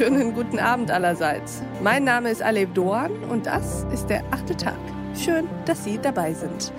wunderschönen 0.00 0.34
guten 0.34 0.58
Abend 0.58 0.90
allerseits. 0.90 1.60
Mein 1.82 2.04
Name 2.04 2.30
ist 2.30 2.42
Aleb 2.42 2.72
Doan 2.72 3.12
und 3.24 3.44
das 3.44 3.84
ist 3.92 4.06
der 4.06 4.24
achte 4.30 4.56
Tag. 4.56 4.78
Schön, 5.14 5.46
dass 5.66 5.84
Sie 5.84 5.98
dabei 5.98 6.32
sind. 6.32 6.72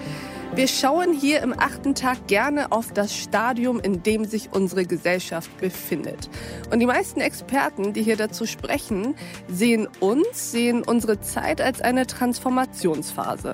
Wir 0.56 0.68
schauen 0.68 1.14
hier 1.14 1.42
im 1.42 1.54
achten 1.58 1.94
Tag 1.94 2.28
gerne 2.28 2.72
auf 2.72 2.92
das 2.92 3.16
Stadium, 3.16 3.80
in 3.80 4.02
dem 4.04 4.26
sich 4.26 4.50
unsere 4.52 4.86
Gesellschaft 4.86 5.56
befindet. 5.62 6.30
Und 6.72 6.80
die 6.80 6.88
meisten 6.88 7.22
Experten, 7.22 7.94
die 7.94 8.02
hier 8.02 8.18
dazu 8.18 8.46
sprechen, 8.46 9.16
sehen 9.48 9.88
uns, 10.00 10.52
sehen 10.52 10.84
unsere 10.84 11.22
Zeit 11.22 11.62
als 11.62 11.80
eine 11.80 12.08
Transformationsphase. 12.08 13.54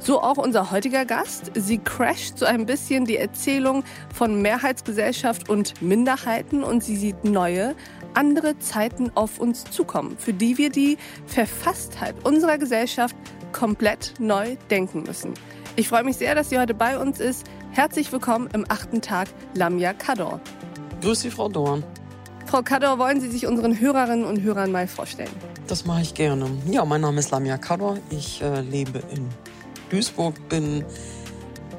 So 0.00 0.20
auch 0.20 0.36
unser 0.36 0.72
heutiger 0.72 1.04
Gast. 1.04 1.52
Sie 1.54 1.78
crasht 1.78 2.38
so 2.38 2.46
ein 2.46 2.66
bisschen 2.66 3.04
die 3.04 3.18
Erzählung 3.18 3.84
von 4.12 4.42
Mehrheitsgesellschaft 4.42 5.48
und 5.48 5.80
Minderheiten 5.80 6.64
und 6.64 6.82
sie 6.82 6.96
sieht 6.96 7.24
neue, 7.24 7.76
andere 8.14 8.58
Zeiten 8.58 9.10
auf 9.14 9.38
uns 9.38 9.64
zukommen, 9.64 10.16
für 10.18 10.32
die 10.32 10.58
wir 10.58 10.70
die 10.70 10.98
Verfasstheit 11.26 12.14
unserer 12.24 12.58
Gesellschaft 12.58 13.16
komplett 13.52 14.14
neu 14.18 14.56
denken 14.70 15.02
müssen. 15.02 15.34
Ich 15.76 15.88
freue 15.88 16.04
mich 16.04 16.16
sehr, 16.16 16.34
dass 16.34 16.50
sie 16.50 16.58
heute 16.58 16.74
bei 16.74 16.98
uns 16.98 17.20
ist. 17.20 17.44
Herzlich 17.70 18.12
willkommen 18.12 18.48
im 18.52 18.66
achten 18.68 19.00
Tag 19.00 19.28
Lamia 19.54 19.92
Kador. 19.94 20.40
Grüß 21.00 21.22
Sie, 21.22 21.30
Frau 21.30 21.48
Dorn. 21.48 21.82
Frau 22.46 22.62
Kador, 22.62 22.98
wollen 22.98 23.20
Sie 23.20 23.30
sich 23.30 23.46
unseren 23.46 23.80
Hörerinnen 23.80 24.24
und 24.24 24.42
Hörern 24.42 24.70
mal 24.72 24.86
vorstellen? 24.86 25.30
Das 25.66 25.86
mache 25.86 26.02
ich 26.02 26.12
gerne. 26.12 26.50
Ja, 26.70 26.84
mein 26.84 27.00
Name 27.00 27.18
ist 27.20 27.30
Lamia 27.30 27.56
Kador. 27.56 27.98
Ich 28.10 28.42
äh, 28.42 28.60
lebe 28.60 29.02
in 29.14 29.28
Duisburg, 29.90 30.48
bin 30.48 30.84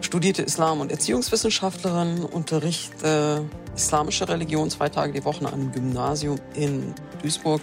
studierte 0.02 0.41
Islam- 0.41 0.81
und 0.81 0.91
Erziehungswissenschaftlerin, 0.91 2.23
unterrichte 2.23 3.45
islamische 3.75 4.27
Religion 4.27 4.69
zwei 4.69 4.89
Tage 4.89 5.13
die 5.13 5.25
Woche 5.25 5.45
an 5.45 5.53
einem 5.53 5.71
Gymnasium 5.71 6.38
in 6.53 6.93
Duisburg 7.21 7.61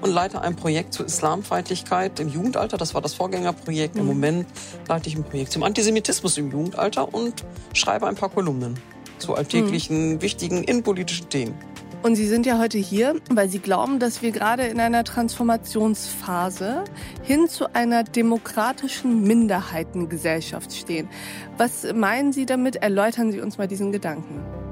und 0.00 0.10
leite 0.10 0.40
ein 0.42 0.56
Projekt 0.56 0.94
zur 0.94 1.06
Islamfeindlichkeit 1.06 2.18
im 2.20 2.28
Jugendalter. 2.28 2.76
Das 2.76 2.94
war 2.94 3.00
das 3.00 3.14
Vorgängerprojekt. 3.14 3.96
Im 3.96 4.02
mhm. 4.02 4.08
Moment 4.08 4.46
leite 4.88 5.08
ich 5.08 5.16
ein 5.16 5.24
Projekt 5.24 5.52
zum 5.52 5.62
Antisemitismus 5.62 6.38
im 6.38 6.50
Jugendalter 6.50 7.12
und 7.12 7.44
schreibe 7.72 8.06
ein 8.06 8.16
paar 8.16 8.30
Kolumnen 8.30 8.78
zu 9.18 9.34
alltäglichen, 9.34 10.14
mhm. 10.14 10.22
wichtigen 10.22 10.64
innenpolitischen 10.64 11.28
Themen. 11.28 11.54
Und 12.02 12.16
Sie 12.16 12.26
sind 12.26 12.46
ja 12.46 12.58
heute 12.58 12.78
hier, 12.78 13.14
weil 13.30 13.48
Sie 13.48 13.60
glauben, 13.60 14.00
dass 14.00 14.22
wir 14.22 14.32
gerade 14.32 14.64
in 14.64 14.80
einer 14.80 15.04
Transformationsphase 15.04 16.82
hin 17.22 17.48
zu 17.48 17.72
einer 17.74 18.02
demokratischen 18.02 19.22
Minderheitengesellschaft 19.22 20.74
stehen. 20.74 21.08
Was 21.58 21.86
meinen 21.94 22.32
Sie 22.32 22.44
damit? 22.44 22.74
Erläutern 22.74 23.30
Sie 23.30 23.40
uns 23.40 23.56
mal 23.56 23.68
diesen 23.68 23.92
Gedanken. 23.92 24.71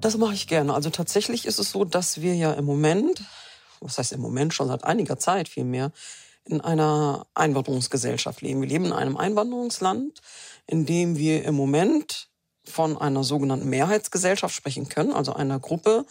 Das 0.00 0.16
mache 0.16 0.34
ich 0.34 0.46
gerne. 0.46 0.72
Also 0.74 0.90
tatsächlich 0.90 1.44
ist 1.44 1.58
es 1.58 1.70
so, 1.70 1.84
dass 1.84 2.22
wir 2.22 2.34
ja 2.34 2.52
im 2.54 2.64
Moment, 2.64 3.22
was 3.80 3.98
heißt 3.98 4.12
im 4.12 4.20
Moment 4.20 4.54
schon 4.54 4.68
seit 4.68 4.84
einiger 4.84 5.18
Zeit 5.18 5.48
vielmehr, 5.48 5.92
in 6.46 6.60
einer 6.62 7.26
Einwanderungsgesellschaft 7.34 8.40
leben. 8.40 8.62
Wir 8.62 8.68
leben 8.68 8.86
in 8.86 8.92
einem 8.92 9.16
Einwanderungsland, 9.16 10.20
in 10.66 10.86
dem 10.86 11.18
wir 11.18 11.44
im 11.44 11.54
Moment 11.54 12.28
von 12.64 12.96
einer 12.96 13.24
sogenannten 13.24 13.68
Mehrheitsgesellschaft 13.68 14.54
sprechen 14.54 14.88
können, 14.88 15.12
also 15.12 15.34
einer 15.34 15.58
Gruppe, 15.60 16.06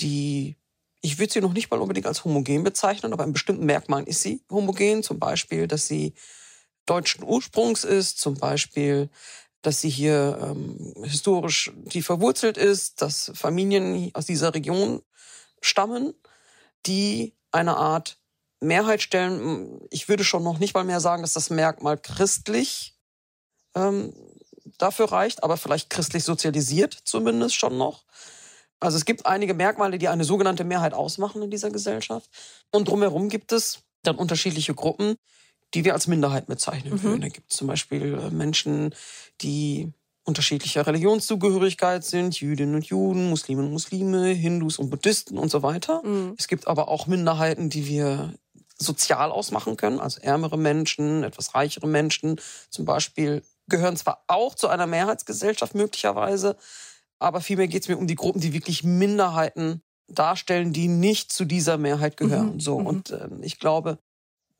die, 0.00 0.56
ich 1.00 1.18
würde 1.18 1.32
sie 1.32 1.40
noch 1.40 1.52
nicht 1.52 1.70
mal 1.70 1.80
unbedingt 1.80 2.06
als 2.06 2.24
homogen 2.24 2.64
bezeichnen, 2.64 3.12
aber 3.12 3.24
in 3.24 3.32
bestimmten 3.32 3.64
Merkmalen 3.64 4.06
ist 4.06 4.22
sie 4.22 4.42
homogen, 4.50 5.02
zum 5.02 5.18
Beispiel, 5.18 5.66
dass 5.66 5.86
sie 5.86 6.14
deutschen 6.86 7.24
Ursprungs 7.24 7.84
ist, 7.84 8.18
zum 8.18 8.34
Beispiel, 8.34 9.08
dass 9.62 9.80
sie 9.80 9.90
hier 9.90 10.38
ähm, 10.42 10.94
historisch 11.04 11.72
tief 11.88 12.06
verwurzelt 12.06 12.56
ist, 12.56 13.00
dass 13.00 13.32
Familien 13.34 14.10
aus 14.14 14.26
dieser 14.26 14.54
Region 14.54 15.02
stammen, 15.60 16.14
die 16.86 17.34
eine 17.52 17.76
Art 17.76 18.18
Mehrheit 18.60 19.02
stellen. 19.02 19.80
Ich 19.90 20.08
würde 20.08 20.24
schon 20.24 20.42
noch 20.42 20.58
nicht 20.58 20.74
mal 20.74 20.84
mehr 20.84 21.00
sagen, 21.00 21.22
dass 21.22 21.32
das 21.32 21.50
Merkmal 21.50 21.98
christlich 21.98 22.96
ähm, 23.74 24.12
dafür 24.78 25.10
reicht, 25.12 25.44
aber 25.44 25.56
vielleicht 25.56 25.90
christlich 25.90 26.24
sozialisiert 26.24 26.94
zumindest 27.04 27.54
schon 27.54 27.78
noch. 27.78 28.04
Also 28.80 28.96
es 28.96 29.04
gibt 29.04 29.26
einige 29.26 29.54
Merkmale, 29.54 29.98
die 29.98 30.08
eine 30.08 30.24
sogenannte 30.24 30.64
Mehrheit 30.64 30.92
ausmachen 30.92 31.42
in 31.42 31.50
dieser 31.50 31.70
Gesellschaft. 31.70 32.28
Und 32.72 32.88
drumherum 32.88 33.28
gibt 33.28 33.52
es 33.52 33.82
dann 34.02 34.16
unterschiedliche 34.16 34.74
Gruppen, 34.74 35.16
die 35.74 35.84
wir 35.84 35.94
als 35.94 36.06
Minderheit 36.06 36.46
bezeichnen 36.46 36.94
mhm. 36.94 37.02
würden. 37.02 37.20
Da 37.22 37.28
gibt 37.28 37.50
es 37.50 37.56
zum 37.56 37.68
Beispiel 37.68 38.18
äh, 38.18 38.30
Menschen, 38.30 38.94
die 39.40 39.92
unterschiedlicher 40.24 40.86
Religionszugehörigkeit 40.86 42.04
sind, 42.04 42.40
Jüdinnen 42.40 42.76
und 42.76 42.84
Juden, 42.84 43.28
Musliminnen 43.28 43.68
und 43.68 43.72
Muslime, 43.72 44.28
Hindus 44.28 44.78
und 44.78 44.90
Buddhisten 44.90 45.36
und 45.36 45.50
so 45.50 45.62
weiter. 45.62 46.02
Mhm. 46.04 46.34
Es 46.38 46.46
gibt 46.48 46.68
aber 46.68 46.88
auch 46.88 47.06
Minderheiten, 47.06 47.70
die 47.70 47.86
wir 47.86 48.34
sozial 48.78 49.30
ausmachen 49.30 49.76
können, 49.76 50.00
also 50.00 50.20
ärmere 50.20 50.58
Menschen, 50.58 51.24
etwas 51.24 51.54
reichere 51.54 51.86
Menschen 51.86 52.40
zum 52.70 52.84
Beispiel 52.84 53.42
gehören 53.68 53.96
zwar 53.96 54.24
auch 54.26 54.54
zu 54.54 54.68
einer 54.68 54.86
Mehrheitsgesellschaft 54.86 55.74
möglicherweise, 55.74 56.56
aber 57.18 57.40
vielmehr 57.40 57.68
geht 57.68 57.82
es 57.82 57.88
mir 57.88 57.96
um 57.96 58.06
die 58.06 58.16
Gruppen, 58.16 58.40
die 58.40 58.52
wirklich 58.52 58.82
Minderheiten 58.82 59.82
darstellen, 60.08 60.72
die 60.72 60.88
nicht 60.88 61.32
zu 61.32 61.44
dieser 61.44 61.78
Mehrheit 61.78 62.16
gehören. 62.16 62.54
Mhm. 62.54 62.60
So 62.60 62.80
mhm. 62.80 62.86
und 62.86 63.10
äh, 63.10 63.28
ich 63.42 63.58
glaube, 63.58 63.98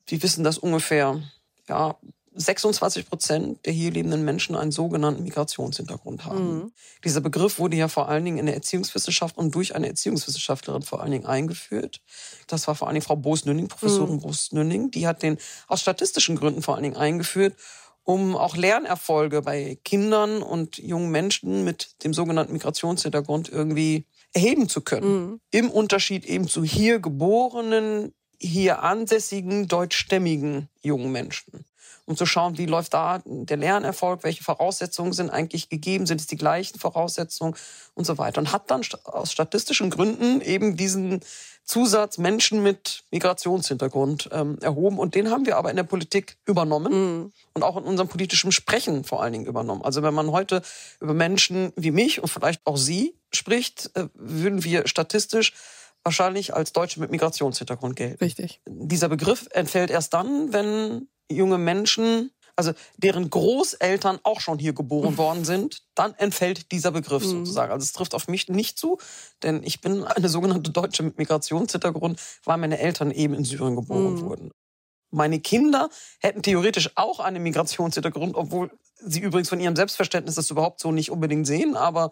wir 0.07 0.23
wissen, 0.23 0.43
dass 0.43 0.57
ungefähr 0.57 1.21
ja 1.67 1.97
26 2.35 3.07
Prozent 3.07 3.65
der 3.65 3.73
hier 3.73 3.91
lebenden 3.91 4.25
Menschen 4.25 4.55
einen 4.55 4.71
sogenannten 4.71 5.23
Migrationshintergrund 5.23 6.25
haben. 6.25 6.55
Mhm. 6.55 6.71
Dieser 7.03 7.21
Begriff 7.21 7.59
wurde 7.59 7.77
ja 7.77 7.87
vor 7.87 8.09
allen 8.09 8.25
Dingen 8.25 8.37
in 8.37 8.45
der 8.45 8.55
Erziehungswissenschaft 8.55 9.37
und 9.37 9.53
durch 9.53 9.75
eine 9.75 9.87
Erziehungswissenschaftlerin 9.87 10.81
vor 10.81 11.01
allen 11.01 11.11
Dingen 11.11 11.25
eingeführt. 11.25 12.01
Das 12.47 12.67
war 12.67 12.75
vor 12.75 12.87
allen 12.87 12.95
Dingen 12.95 13.05
Frau 13.05 13.15
Boos-Nünning, 13.15 13.67
Professorin 13.67 14.15
mhm. 14.15 14.21
Boos-Nünning. 14.21 14.91
Die 14.91 15.07
hat 15.07 15.21
den 15.21 15.37
aus 15.67 15.81
statistischen 15.81 16.35
Gründen 16.35 16.61
vor 16.61 16.75
allen 16.75 16.83
Dingen 16.83 16.97
eingeführt, 16.97 17.55
um 18.03 18.35
auch 18.35 18.57
Lernerfolge 18.57 19.41
bei 19.41 19.77
Kindern 19.83 20.41
und 20.41 20.77
jungen 20.77 21.11
Menschen 21.11 21.63
mit 21.63 22.03
dem 22.03 22.13
sogenannten 22.13 22.53
Migrationshintergrund 22.53 23.49
irgendwie 23.49 24.05
erheben 24.33 24.67
zu 24.67 24.81
können. 24.81 25.13
Mhm. 25.13 25.39
Im 25.51 25.69
Unterschied 25.69 26.25
eben 26.25 26.47
zu 26.47 26.63
hier 26.63 26.99
geborenen 26.99 28.13
hier 28.43 28.83
ansässigen 28.83 29.67
deutschstämmigen 29.67 30.69
jungen 30.81 31.11
Menschen. 31.11 31.65
Um 32.05 32.17
zu 32.17 32.25
schauen, 32.25 32.57
wie 32.57 32.65
läuft 32.65 32.93
da 32.93 33.21
der 33.25 33.55
Lernerfolg, 33.55 34.23
welche 34.23 34.43
Voraussetzungen 34.43 35.13
sind 35.13 35.29
eigentlich 35.29 35.69
gegeben, 35.69 36.05
sind 36.05 36.19
es 36.19 36.27
die 36.27 36.35
gleichen 36.35 36.77
Voraussetzungen 36.77 37.55
und 37.93 38.03
so 38.03 38.17
weiter. 38.17 38.39
Und 38.39 38.51
hat 38.51 38.69
dann 38.69 38.81
aus 39.05 39.31
statistischen 39.31 39.89
Gründen 39.89 40.41
eben 40.41 40.75
diesen 40.75 41.21
Zusatz 41.63 42.17
Menschen 42.17 42.61
mit 42.61 43.05
Migrationshintergrund 43.11 44.29
ähm, 44.33 44.57
erhoben. 44.59 44.99
Und 44.99 45.15
den 45.15 45.31
haben 45.31 45.45
wir 45.45 45.55
aber 45.55 45.69
in 45.69 45.77
der 45.77 45.83
Politik 45.83 46.35
übernommen 46.45 46.93
mhm. 46.93 47.33
und 47.53 47.63
auch 47.63 47.77
in 47.77 47.83
unserem 47.83 48.09
politischen 48.09 48.51
Sprechen 48.51 49.05
vor 49.05 49.23
allen 49.23 49.31
Dingen 49.31 49.45
übernommen. 49.45 49.81
Also 49.81 50.03
wenn 50.03 50.13
man 50.13 50.31
heute 50.31 50.61
über 50.99 51.13
Menschen 51.13 51.71
wie 51.77 51.91
mich 51.91 52.21
und 52.21 52.27
vielleicht 52.27 52.59
auch 52.65 52.75
Sie 52.75 53.15
spricht, 53.31 53.91
äh, 53.95 54.07
würden 54.13 54.65
wir 54.65 54.87
statistisch 54.87 55.53
wahrscheinlich 56.03 56.53
als 56.53 56.73
Deutsche 56.73 56.99
mit 56.99 57.11
Migrationshintergrund 57.11 57.95
gelten. 57.95 58.23
Richtig. 58.23 58.61
Dieser 58.67 59.09
Begriff 59.09 59.47
entfällt 59.51 59.89
erst 59.89 60.13
dann, 60.13 60.53
wenn 60.53 61.07
junge 61.31 61.57
Menschen, 61.57 62.31
also 62.55 62.73
deren 62.97 63.29
Großeltern 63.29 64.19
auch 64.23 64.39
schon 64.39 64.59
hier 64.59 64.73
geboren 64.73 65.17
worden 65.17 65.45
sind, 65.45 65.83
dann 65.95 66.13
entfällt 66.15 66.71
dieser 66.71 66.91
Begriff 66.91 67.23
mhm. 67.23 67.29
sozusagen. 67.29 67.71
Also 67.71 67.83
es 67.83 67.93
trifft 67.93 68.13
auf 68.15 68.27
mich 68.27 68.49
nicht 68.49 68.77
zu, 68.77 68.99
denn 69.41 69.63
ich 69.63 69.81
bin 69.81 70.03
eine 70.03 70.29
sogenannte 70.29 70.71
Deutsche 70.71 71.03
mit 71.03 71.17
Migrationshintergrund, 71.17 72.19
weil 72.43 72.57
meine 72.57 72.79
Eltern 72.79 73.11
eben 73.11 73.33
in 73.33 73.45
Syrien 73.45 73.75
geboren 73.75 74.15
mhm. 74.15 74.21
wurden. 74.21 74.51
Meine 75.11 75.39
Kinder 75.39 75.89
hätten 76.19 76.41
theoretisch 76.41 76.89
auch 76.95 77.19
einen 77.19 77.43
Migrationshintergrund, 77.43 78.35
obwohl 78.35 78.71
sie 78.95 79.19
übrigens 79.19 79.49
von 79.49 79.59
ihrem 79.59 79.75
Selbstverständnis 79.75 80.35
das 80.35 80.49
überhaupt 80.49 80.79
so 80.79 80.91
nicht 80.91 81.11
unbedingt 81.11 81.45
sehen, 81.45 81.77
aber 81.77 82.11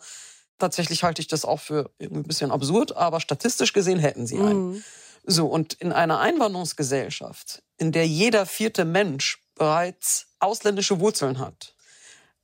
Tatsächlich 0.62 1.04
halte 1.04 1.24
ich 1.24 1.28
das 1.28 1.44
auch 1.44 1.60
für 1.60 1.90
ein 2.00 2.22
bisschen 2.22 2.52
absurd, 2.52 2.96
aber 2.96 3.20
statistisch 3.20 3.74
gesehen 3.74 3.98
hätten 3.98 4.28
sie 4.28 4.38
einen. 4.38 4.74
Mhm. 4.74 4.84
So, 5.26 5.48
und 5.48 5.74
in 5.74 5.92
einer 5.92 6.20
Einwanderungsgesellschaft, 6.20 7.64
in 7.78 7.92
der 7.92 8.06
jeder 8.06 8.46
vierte 8.46 8.86
Mensch 8.86 9.42
bereits 9.56 10.28
ausländische 10.40 11.00
Wurzeln 11.00 11.40
hat, 11.40 11.74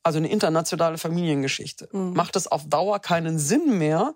also 0.02 0.18
eine 0.18 0.30
internationale 0.30 0.98
Familiengeschichte, 0.98 1.90
mhm. 1.92 2.14
macht 2.14 2.36
es 2.36 2.48
auf 2.48 2.68
Dauer 2.68 2.98
keinen 2.98 3.38
Sinn 3.38 3.78
mehr, 3.78 4.16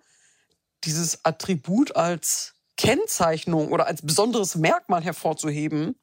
dieses 0.83 1.23
Attribut 1.23 1.95
als 1.95 2.55
Kennzeichnung 2.77 3.71
oder 3.71 3.85
als 3.85 4.01
besonderes 4.01 4.55
Merkmal 4.55 5.03
hervorzuheben. 5.03 5.93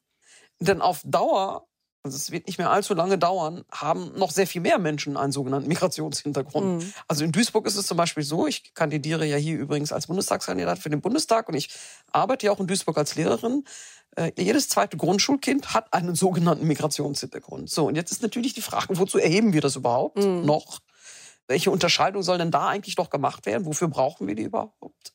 Denn 0.61 0.81
auf 0.81 1.01
Dauer 1.03 1.67
also 2.09 2.17
es 2.17 2.31
wird 2.31 2.47
nicht 2.47 2.57
mehr 2.57 2.71
allzu 2.71 2.95
lange 2.95 3.19
dauern, 3.19 3.63
haben 3.71 4.17
noch 4.17 4.31
sehr 4.31 4.47
viel 4.47 4.61
mehr 4.61 4.79
Menschen 4.79 5.15
einen 5.15 5.31
sogenannten 5.31 5.67
Migrationshintergrund. 5.67 6.83
Mhm. 6.83 6.93
Also 7.07 7.23
in 7.23 7.31
Duisburg 7.31 7.67
ist 7.67 7.75
es 7.75 7.85
zum 7.85 7.97
Beispiel 7.97 8.23
so, 8.23 8.47
ich 8.47 8.73
kandidiere 8.73 9.25
ja 9.25 9.37
hier 9.37 9.59
übrigens 9.59 9.91
als 9.91 10.07
Bundestagskandidat 10.07 10.79
für 10.79 10.89
den 10.89 11.01
Bundestag 11.01 11.47
und 11.47 11.53
ich 11.53 11.69
arbeite 12.11 12.47
ja 12.47 12.51
auch 12.51 12.59
in 12.59 12.65
Duisburg 12.65 12.97
als 12.97 13.15
Lehrerin. 13.15 13.63
Äh, 14.15 14.31
jedes 14.39 14.69
zweite 14.69 14.97
Grundschulkind 14.97 15.75
hat 15.75 15.93
einen 15.93 16.15
sogenannten 16.15 16.65
Migrationshintergrund. 16.65 17.69
So, 17.69 17.87
und 17.87 17.95
jetzt 17.95 18.11
ist 18.11 18.23
natürlich 18.23 18.55
die 18.55 18.61
Frage, 18.61 18.97
wozu 18.97 19.19
erheben 19.19 19.53
wir 19.53 19.61
das 19.61 19.75
überhaupt 19.75 20.17
mhm. 20.17 20.45
noch? 20.45 20.79
Welche 21.47 21.69
Unterscheidung 21.69 22.23
soll 22.23 22.39
denn 22.39 22.49
da 22.49 22.69
eigentlich 22.69 22.97
noch 22.97 23.11
gemacht 23.11 23.45
werden? 23.45 23.67
Wofür 23.67 23.87
brauchen 23.87 24.27
wir 24.27 24.33
die 24.33 24.43
überhaupt? 24.43 25.13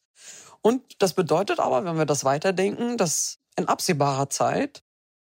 Und 0.62 0.82
das 1.00 1.14
bedeutet 1.14 1.58
aber, 1.58 1.84
wenn 1.84 1.98
wir 1.98 2.06
das 2.06 2.24
weiterdenken, 2.24 2.96
dass 2.96 3.40
in 3.56 3.66
absehbarer 3.66 4.30
Zeit 4.30 4.84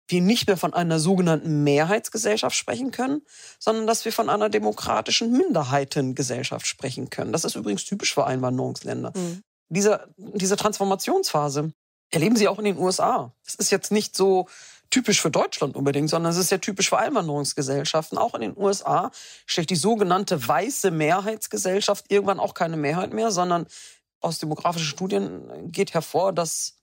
wir 0.08 0.20
nicht 0.20 0.46
mehr 0.46 0.56
von 0.56 0.72
einer 0.72 0.98
sogenannten 0.98 1.64
Mehrheitsgesellschaft 1.64 2.56
sprechen 2.56 2.90
können, 2.90 3.22
sondern 3.58 3.86
dass 3.86 4.04
wir 4.04 4.12
von 4.12 4.28
einer 4.30 4.48
demokratischen 4.48 5.32
Minderheitengesellschaft 5.32 6.66
sprechen 6.66 7.10
können. 7.10 7.32
Das 7.32 7.44
ist 7.44 7.56
übrigens 7.56 7.84
typisch 7.84 8.14
für 8.14 8.26
Einwanderungsländer. 8.26 9.12
Mhm. 9.16 9.42
Diese, 9.68 10.08
diese 10.16 10.56
Transformationsphase 10.56 11.72
erleben 12.10 12.36
Sie 12.36 12.46
auch 12.46 12.58
in 12.58 12.66
den 12.66 12.78
USA. 12.78 13.32
Es 13.44 13.56
ist 13.56 13.70
jetzt 13.70 13.90
nicht 13.90 14.16
so 14.16 14.46
typisch 14.90 15.20
für 15.20 15.30
Deutschland 15.30 15.74
unbedingt, 15.74 16.08
sondern 16.08 16.30
es 16.30 16.38
ist 16.38 16.50
ja 16.50 16.58
typisch 16.58 16.88
für 16.88 16.98
Einwanderungsgesellschaften. 16.98 18.18
Auch 18.18 18.34
in 18.34 18.42
den 18.42 18.56
USA 18.56 19.10
stellt 19.44 19.70
die 19.70 19.76
sogenannte 19.76 20.46
weiße 20.46 20.92
Mehrheitsgesellschaft 20.92 22.06
irgendwann 22.08 22.38
auch 22.38 22.54
keine 22.54 22.76
Mehrheit 22.76 23.12
mehr, 23.12 23.32
sondern 23.32 23.66
aus 24.20 24.38
demografischen 24.38 24.86
Studien 24.86 25.72
geht 25.72 25.94
hervor, 25.94 26.32
dass 26.32 26.78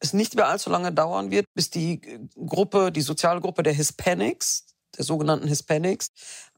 es 0.00 0.12
nicht 0.12 0.34
mehr 0.34 0.48
allzu 0.48 0.70
lange 0.70 0.92
dauern 0.92 1.30
wird, 1.30 1.46
bis 1.54 1.70
die 1.70 2.00
Gruppe, 2.34 2.92
die 2.92 3.00
Sozialgruppe 3.00 3.62
der 3.62 3.72
Hispanics, 3.72 4.66
der 4.96 5.04
sogenannten 5.04 5.48
Hispanics, 5.48 6.08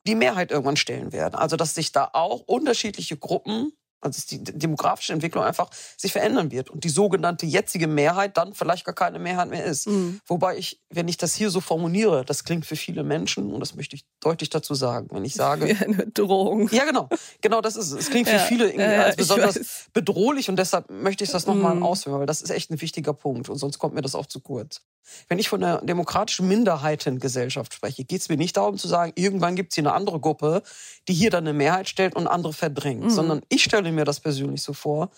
die 0.06 0.14
Mehrheit 0.14 0.50
irgendwann 0.50 0.76
stellen 0.76 1.12
werden. 1.12 1.34
Also 1.34 1.56
dass 1.56 1.74
sich 1.74 1.92
da 1.92 2.10
auch 2.12 2.40
unterschiedliche 2.40 3.16
Gruppen 3.16 3.72
also 4.00 4.16
dass 4.16 4.26
die 4.26 4.42
demografische 4.42 5.12
Entwicklung 5.12 5.44
einfach 5.44 5.70
sich 5.96 6.12
verändern 6.12 6.50
wird 6.50 6.70
und 6.70 6.84
die 6.84 6.88
sogenannte 6.88 7.46
jetzige 7.46 7.86
Mehrheit 7.86 8.36
dann 8.36 8.54
vielleicht 8.54 8.84
gar 8.84 8.94
keine 8.94 9.18
Mehrheit 9.18 9.50
mehr 9.50 9.64
ist. 9.64 9.88
Mhm. 9.88 10.20
Wobei 10.26 10.56
ich, 10.56 10.80
wenn 10.90 11.08
ich 11.08 11.16
das 11.16 11.34
hier 11.34 11.50
so 11.50 11.60
formuliere, 11.60 12.24
das 12.24 12.44
klingt 12.44 12.66
für 12.66 12.76
viele 12.76 13.02
Menschen, 13.02 13.52
und 13.52 13.60
das 13.60 13.74
möchte 13.74 13.96
ich 13.96 14.04
deutlich 14.20 14.50
dazu 14.50 14.74
sagen, 14.74 15.08
wenn 15.10 15.24
ich 15.24 15.34
sage... 15.34 15.66
Wie 15.66 15.84
eine 15.84 16.06
Drohung. 16.06 16.68
Ja, 16.70 16.84
genau. 16.84 17.08
Genau, 17.40 17.60
das 17.60 17.76
ist 17.76 17.92
es. 17.92 17.98
Es 17.98 18.10
klingt 18.10 18.28
für 18.28 18.36
ja, 18.36 18.42
viele 18.42 18.76
ja, 18.76 19.04
als 19.04 19.16
besonders 19.16 19.88
bedrohlich 19.92 20.48
und 20.48 20.56
deshalb 20.56 20.90
möchte 20.90 21.24
ich 21.24 21.30
das 21.30 21.46
nochmal 21.46 21.74
mhm. 21.74 21.82
ausführen, 21.82 22.20
weil 22.20 22.26
das 22.26 22.42
ist 22.42 22.50
echt 22.50 22.70
ein 22.70 22.80
wichtiger 22.80 23.12
Punkt 23.12 23.48
und 23.48 23.58
sonst 23.58 23.78
kommt 23.78 23.94
mir 23.94 24.02
das 24.02 24.14
auch 24.14 24.26
zu 24.26 24.40
kurz. 24.40 24.82
Wenn 25.28 25.38
ich 25.38 25.48
von 25.48 25.62
einer 25.64 25.80
demokratischen 25.80 26.48
Minderheitengesellschaft 26.48 27.72
spreche, 27.74 28.04
geht 28.04 28.20
es 28.20 28.28
mir 28.28 28.36
nicht 28.36 28.56
darum 28.56 28.76
zu 28.76 28.88
sagen, 28.88 29.12
irgendwann 29.14 29.56
gibt 29.56 29.72
es 29.72 29.76
hier 29.76 29.82
eine 29.82 29.94
andere 29.94 30.20
Gruppe, 30.20 30.62
die 31.08 31.14
hier 31.14 31.30
dann 31.30 31.46
eine 31.46 31.56
Mehrheit 31.56 31.88
stellt 31.88 32.14
und 32.14 32.26
andere 32.26 32.52
verdrängt, 32.52 33.04
mhm. 33.04 33.10
sondern 33.10 33.40
ich 33.48 33.64
stelle 33.64 33.87
mir 33.92 34.04
das 34.04 34.20
persönlich 34.20 34.62
so 34.62 34.72
vor. 34.72 35.10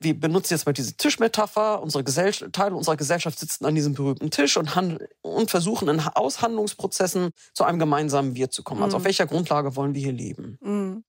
Wir 0.00 0.18
benutzen 0.18 0.54
jetzt 0.54 0.66
mal 0.66 0.72
diese 0.72 0.96
Tischmetapher. 0.96 1.80
Unsere 1.80 2.02
Gesellschaft, 2.02 2.52
Teile 2.52 2.74
unserer 2.74 2.96
Gesellschaft 2.96 3.38
sitzen 3.38 3.64
an 3.64 3.74
diesem 3.74 3.94
berühmten 3.94 4.30
Tisch 4.30 4.56
und, 4.56 4.70
und 5.22 5.50
versuchen 5.50 5.88
in 5.88 6.00
Aushandlungsprozessen 6.00 7.30
zu 7.54 7.64
einem 7.64 7.78
gemeinsamen 7.78 8.34
Wir 8.34 8.50
zu 8.50 8.62
kommen. 8.62 8.80
Mhm. 8.80 8.84
Also 8.84 8.96
auf 8.96 9.02
mhm. 9.02 9.06
welcher 9.06 9.26
Grundlage 9.26 9.76
wollen 9.76 9.94
wir 9.94 10.02
hier 10.02 10.12
leben? 10.12 10.58
Mhm. 10.60 11.04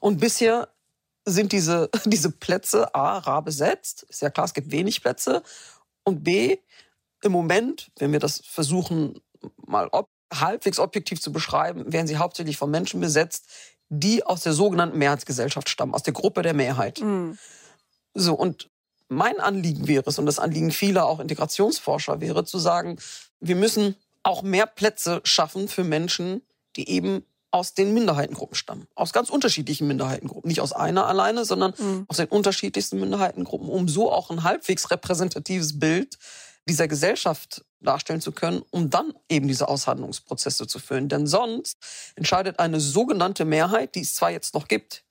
Und 0.00 0.18
bisher 0.18 0.68
sind 1.24 1.52
diese, 1.52 1.88
diese 2.04 2.30
Plätze 2.30 2.94
A, 2.94 3.18
rar 3.18 3.42
besetzt. 3.42 4.04
Ist 4.08 4.22
ja 4.22 4.30
klar, 4.30 4.46
es 4.46 4.54
gibt 4.54 4.70
wenig 4.70 5.02
Plätze. 5.02 5.42
Und 6.04 6.24
B, 6.24 6.58
im 7.22 7.32
Moment, 7.32 7.90
wenn 7.98 8.12
wir 8.12 8.18
das 8.18 8.42
versuchen, 8.44 9.20
mal 9.56 9.88
ob, 9.92 10.08
halbwegs 10.32 10.78
objektiv 10.78 11.20
zu 11.20 11.32
beschreiben, 11.32 11.92
werden 11.92 12.06
sie 12.06 12.16
hauptsächlich 12.16 12.56
von 12.56 12.70
Menschen 12.70 13.00
besetzt, 13.00 13.48
die 13.94 14.24
aus 14.24 14.42
der 14.42 14.54
sogenannten 14.54 14.96
Mehrheitsgesellschaft 14.96 15.68
stammen, 15.68 15.94
aus 15.94 16.02
der 16.02 16.14
Gruppe 16.14 16.40
der 16.40 16.54
Mehrheit. 16.54 17.00
Mhm. 17.00 17.36
So, 18.14 18.32
und 18.32 18.70
mein 19.08 19.38
Anliegen 19.38 19.86
wäre 19.86 20.04
es, 20.06 20.18
und 20.18 20.24
das 20.24 20.38
Anliegen 20.38 20.70
vieler 20.70 21.04
auch 21.04 21.20
Integrationsforscher 21.20 22.22
wäre, 22.22 22.46
zu 22.46 22.58
sagen, 22.58 22.98
wir 23.40 23.54
müssen 23.54 23.96
auch 24.22 24.42
mehr 24.42 24.66
Plätze 24.66 25.20
schaffen 25.24 25.68
für 25.68 25.84
Menschen, 25.84 26.40
die 26.76 26.88
eben 26.88 27.26
aus 27.50 27.74
den 27.74 27.92
Minderheitengruppen 27.92 28.54
stammen. 28.54 28.86
Aus 28.94 29.12
ganz 29.12 29.28
unterschiedlichen 29.28 29.86
Minderheitengruppen. 29.86 30.48
Nicht 30.48 30.62
aus 30.62 30.72
einer 30.72 31.06
alleine, 31.06 31.44
sondern 31.44 31.74
mhm. 31.76 32.06
aus 32.08 32.16
den 32.16 32.28
unterschiedlichsten 32.28 32.98
Minderheitengruppen, 32.98 33.68
um 33.68 33.88
so 33.88 34.10
auch 34.10 34.30
ein 34.30 34.42
halbwegs 34.42 34.90
repräsentatives 34.90 35.78
Bild 35.78 36.16
dieser 36.68 36.88
Gesellschaft 36.88 37.64
darstellen 37.80 38.20
zu 38.20 38.32
können, 38.32 38.62
um 38.70 38.90
dann 38.90 39.12
eben 39.28 39.48
diese 39.48 39.68
Aushandlungsprozesse 39.68 40.66
zu 40.66 40.78
führen. 40.78 41.08
Denn 41.08 41.26
sonst 41.26 41.78
entscheidet 42.14 42.58
eine 42.58 42.80
sogenannte 42.80 43.44
Mehrheit, 43.44 43.94
die 43.94 44.00
es 44.00 44.14
zwar 44.14 44.30
jetzt 44.30 44.54
noch 44.54 44.68
gibt, 44.68 45.04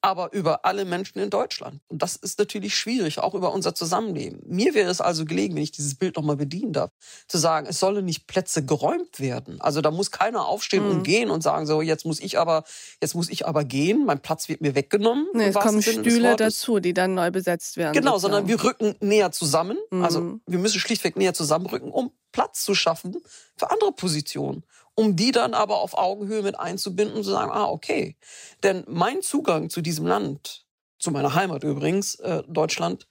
aber 0.00 0.32
über 0.32 0.64
alle 0.64 0.84
Menschen 0.84 1.18
in 1.18 1.30
Deutschland. 1.30 1.80
Und 1.88 2.02
das 2.02 2.16
ist 2.16 2.38
natürlich 2.38 2.76
schwierig, 2.76 3.18
auch 3.18 3.34
über 3.34 3.52
unser 3.52 3.74
Zusammenleben. 3.74 4.40
Mir 4.46 4.74
wäre 4.74 4.90
es 4.90 5.00
also 5.00 5.24
gelegen, 5.24 5.56
wenn 5.56 5.62
ich 5.62 5.72
dieses 5.72 5.96
Bild 5.96 6.16
nochmal 6.16 6.36
bedienen 6.36 6.72
darf, 6.72 6.90
zu 7.28 7.38
sagen, 7.38 7.66
es 7.68 7.80
sollen 7.80 8.04
nicht 8.04 8.26
Plätze 8.26 8.64
geräumt 8.64 9.20
werden. 9.20 9.60
Also 9.60 9.80
da 9.80 9.90
muss 9.90 10.10
keiner 10.10 10.46
aufstehen 10.46 10.84
mhm. 10.84 10.90
und 10.90 11.02
gehen 11.02 11.30
und 11.30 11.42
sagen, 11.42 11.66
so, 11.66 11.82
jetzt 11.82 12.04
muss 12.04 12.20
ich 12.20 12.38
aber, 12.38 12.64
jetzt 13.00 13.14
muss 13.14 13.28
ich 13.28 13.46
aber 13.46 13.64
gehen, 13.64 14.04
mein 14.04 14.20
Platz 14.20 14.48
wird 14.48 14.60
mir 14.60 14.74
weggenommen. 14.74 15.26
Nee, 15.34 15.48
es 15.48 15.54
kommen 15.54 15.82
Stühle 15.82 16.36
dazu, 16.36 16.78
die 16.78 16.94
dann 16.94 17.14
neu 17.14 17.30
besetzt 17.30 17.76
werden. 17.76 17.94
Genau, 17.94 18.12
sozusagen. 18.12 18.46
sondern 18.46 18.48
wir 18.48 18.64
rücken 18.64 18.94
näher 19.00 19.32
zusammen. 19.32 19.76
Also 19.90 19.96
mhm. 19.96 20.04
Also 20.16 20.40
wir 20.46 20.58
müssen 20.58 20.80
schlichtweg 20.80 21.16
näher 21.16 21.34
zusammenrücken, 21.34 21.90
um 21.90 22.10
Platz 22.32 22.62
zu 22.64 22.74
schaffen 22.74 23.16
für 23.56 23.70
andere 23.70 23.92
Positionen 23.92 24.64
um 24.96 25.14
die 25.14 25.30
dann 25.30 25.54
aber 25.54 25.78
auf 25.78 25.96
Augenhöhe 25.96 26.42
mit 26.42 26.58
einzubinden 26.58 27.18
und 27.18 27.22
zu 27.22 27.30
sagen, 27.30 27.52
ah, 27.52 27.66
okay. 27.66 28.16
Denn 28.64 28.82
mein 28.88 29.22
Zugang 29.22 29.70
zu 29.70 29.82
diesem 29.82 30.06
Land, 30.06 30.64
zu 30.98 31.10
meiner 31.10 31.34
Heimat 31.34 31.62
übrigens, 31.62 32.16
äh, 32.16 32.42
Deutschland, 32.48 33.06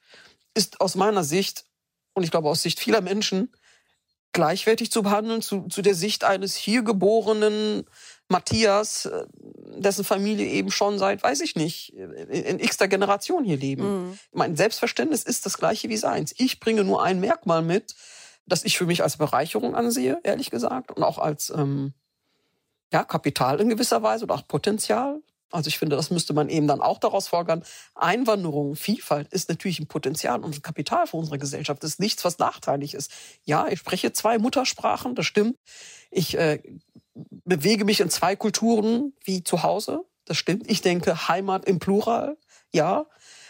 ist 0.56 0.82
aus 0.82 0.96
meiner 0.96 1.24
Sicht, 1.24 1.66
und 2.14 2.24
ich 2.24 2.32
glaube 2.32 2.50
aus 2.50 2.64
Sicht 2.64 2.80
vieler 2.80 3.02
Menschen, 3.02 3.54
gleichwertig 4.34 4.92
zu 4.92 5.04
behandeln 5.04 5.42
zu, 5.42 5.68
zu 5.70 5.82
der 5.82 5.96
Sicht 5.96 6.24
eines 6.24 6.56
hier 6.56 6.82
geborenen 6.82 7.86
Matthias, 8.30 9.06
äh, 9.06 9.26
dessen 9.78 10.04
Familie 10.04 10.48
eben 10.48 10.72
schon 10.72 10.98
seit, 10.98 11.22
weiß 11.22 11.42
ich 11.42 11.56
nicht, 11.56 11.94
in, 11.94 12.12
in 12.12 12.60
x-ter 12.60 12.88
Generation 12.88 13.44
hier 13.44 13.58
leben. 13.58 14.08
Mhm. 14.08 14.20
Mein 14.34 14.56
Selbstverständnis 14.56 15.24
ist 15.24 15.46
das 15.46 15.60
gleiche 15.60 15.88
wie 15.90 15.98
seins. 15.98 16.34
Ich 16.38 16.60
bringe 16.60 16.84
nur 16.84 17.04
ein 17.04 17.20
Merkmal 17.20 17.62
mit, 17.62 17.96
das 18.46 18.64
ich 18.64 18.78
für 18.78 18.86
mich 18.86 19.04
als 19.04 19.18
Bereicherung 19.18 19.76
ansehe, 19.76 20.20
ehrlich 20.24 20.52
gesagt, 20.52 20.92
und 20.92 21.04
auch 21.04 21.18
als 21.18 21.50
ähm, 21.50 21.94
ja, 22.92 23.04
Kapital 23.04 23.60
in 23.60 23.70
gewisser 23.70 24.04
Weise 24.04 24.26
oder 24.26 24.36
auch 24.36 24.48
Potenzial. 24.48 25.22
Also 25.52 25.68
ich 25.68 25.78
finde, 25.78 25.96
das 25.96 26.12
müsste 26.12 26.34
man 26.34 26.50
eben 26.50 26.68
dann 26.68 26.82
auch 26.82 27.00
daraus 27.00 27.28
folgern. 27.28 27.64
Einwanderung, 27.94 28.76
Vielfalt 28.76 29.32
ist 29.32 29.48
natürlich 29.50 29.80
ein 29.80 29.88
Potenzial 29.88 30.44
und 30.44 30.56
ein 30.56 30.62
Kapital 30.62 31.08
für 31.08 31.18
unsere 31.18 31.38
Gesellschaft. 31.38 31.82
Das 31.84 31.92
ist 31.92 32.00
nichts, 32.00 32.26
was 32.26 32.40
nachteilig 32.40 32.94
ist. 32.94 33.12
Ja, 33.44 33.68
ich 33.68 33.80
spreche 33.80 34.12
zwei 34.12 34.38
Muttersprachen, 34.38 35.16
das 35.16 35.26
stimmt. 35.26 35.58
Ich 36.12 36.38
äh, 36.38 36.62
bewege 37.14 37.86
mich 37.86 38.02
in 38.02 38.10
zwei 38.10 38.36
Kulturen 38.36 39.14
wie 39.24 39.44
zu 39.44 39.64
Hause, 39.64 40.04
das 40.26 40.38
stimmt. 40.38 40.70
Ich 40.70 40.82
denke 40.82 41.28
Heimat 41.28 41.66
im 41.66 41.80
Plural, 41.80 42.38
ja. 42.72 43.06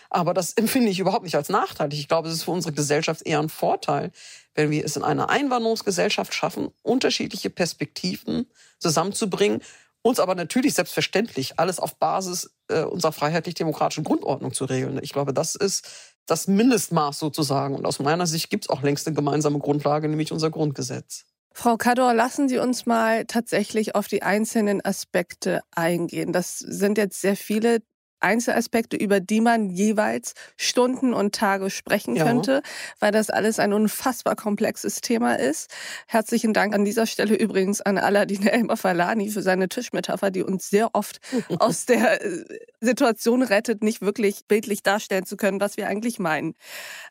Aber 0.09 0.33
das 0.33 0.53
empfinde 0.53 0.91
ich 0.91 0.99
überhaupt 0.99 1.23
nicht 1.23 1.35
als 1.35 1.49
nachteilig. 1.49 1.99
Ich 1.99 2.07
glaube, 2.07 2.27
es 2.27 2.35
ist 2.35 2.43
für 2.43 2.51
unsere 2.51 2.73
Gesellschaft 2.73 3.25
eher 3.25 3.39
ein 3.39 3.49
Vorteil, 3.49 4.11
wenn 4.55 4.71
wir 4.71 4.83
es 4.83 4.95
in 4.95 5.03
einer 5.03 5.29
Einwanderungsgesellschaft 5.29 6.33
schaffen, 6.33 6.69
unterschiedliche 6.81 7.49
Perspektiven 7.49 8.47
zusammenzubringen, 8.79 9.61
uns 10.01 10.19
aber 10.19 10.35
natürlich 10.35 10.73
selbstverständlich 10.75 11.59
alles 11.59 11.79
auf 11.79 11.95
Basis 11.97 12.51
äh, 12.69 12.83
unserer 12.83 13.11
freiheitlich-demokratischen 13.11 14.03
Grundordnung 14.03 14.53
zu 14.53 14.65
regeln. 14.65 14.99
Ich 15.01 15.13
glaube, 15.13 15.33
das 15.33 15.55
ist 15.55 15.87
das 16.25 16.47
Mindestmaß 16.47 17.19
sozusagen. 17.19 17.75
Und 17.75 17.85
aus 17.85 17.99
meiner 17.99 18.27
Sicht 18.27 18.49
gibt 18.49 18.65
es 18.65 18.69
auch 18.69 18.81
längst 18.81 19.07
eine 19.07 19.15
gemeinsame 19.15 19.59
Grundlage, 19.59 20.07
nämlich 20.07 20.31
unser 20.31 20.49
Grundgesetz. 20.49 21.25
Frau 21.53 21.77
Kador, 21.77 22.13
lassen 22.13 22.49
Sie 22.49 22.57
uns 22.57 22.85
mal 22.85 23.25
tatsächlich 23.25 23.95
auf 23.95 24.07
die 24.07 24.23
einzelnen 24.23 24.83
Aspekte 24.83 25.61
eingehen. 25.71 26.33
Das 26.33 26.59
sind 26.59 26.97
jetzt 26.97 27.21
sehr 27.21 27.37
viele 27.37 27.81
Einzelaspekte, 28.25 28.97
über 28.97 29.19
die 29.19 29.39
man 29.39 29.69
jeweils 29.69 30.33
Stunden 30.57 31.13
und 31.13 31.35
Tage 31.35 31.69
sprechen 31.69 32.15
ja. 32.15 32.25
könnte, 32.25 32.61
weil 32.99 33.11
das 33.11 33.29
alles 33.29 33.59
ein 33.59 33.71
unfassbar 33.71 34.35
komplexes 34.35 35.01
Thema 35.01 35.35
ist. 35.35 35.69
Herzlichen 36.07 36.53
Dank 36.53 36.73
an 36.73 36.83
dieser 36.83 37.05
Stelle 37.05 37.35
übrigens 37.35 37.81
an 37.81 37.97
Aladin 37.97 38.47
Elmer 38.47 38.77
Falani 38.77 39.29
für 39.29 39.41
seine 39.41 39.69
Tischmetapher, 39.69 40.31
die 40.31 40.43
uns 40.43 40.69
sehr 40.69 40.89
oft 40.93 41.21
aus 41.59 41.85
der 41.85 42.25
äh, 42.25 42.43
Situation 42.81 43.43
rettet, 43.43 43.83
nicht 43.83 44.01
wirklich 44.01 44.45
bildlich 44.47 44.81
darstellen 44.81 45.25
zu 45.25 45.37
können, 45.37 45.61
was 45.61 45.77
wir 45.77 45.87
eigentlich 45.87 46.19
meinen. 46.19 46.55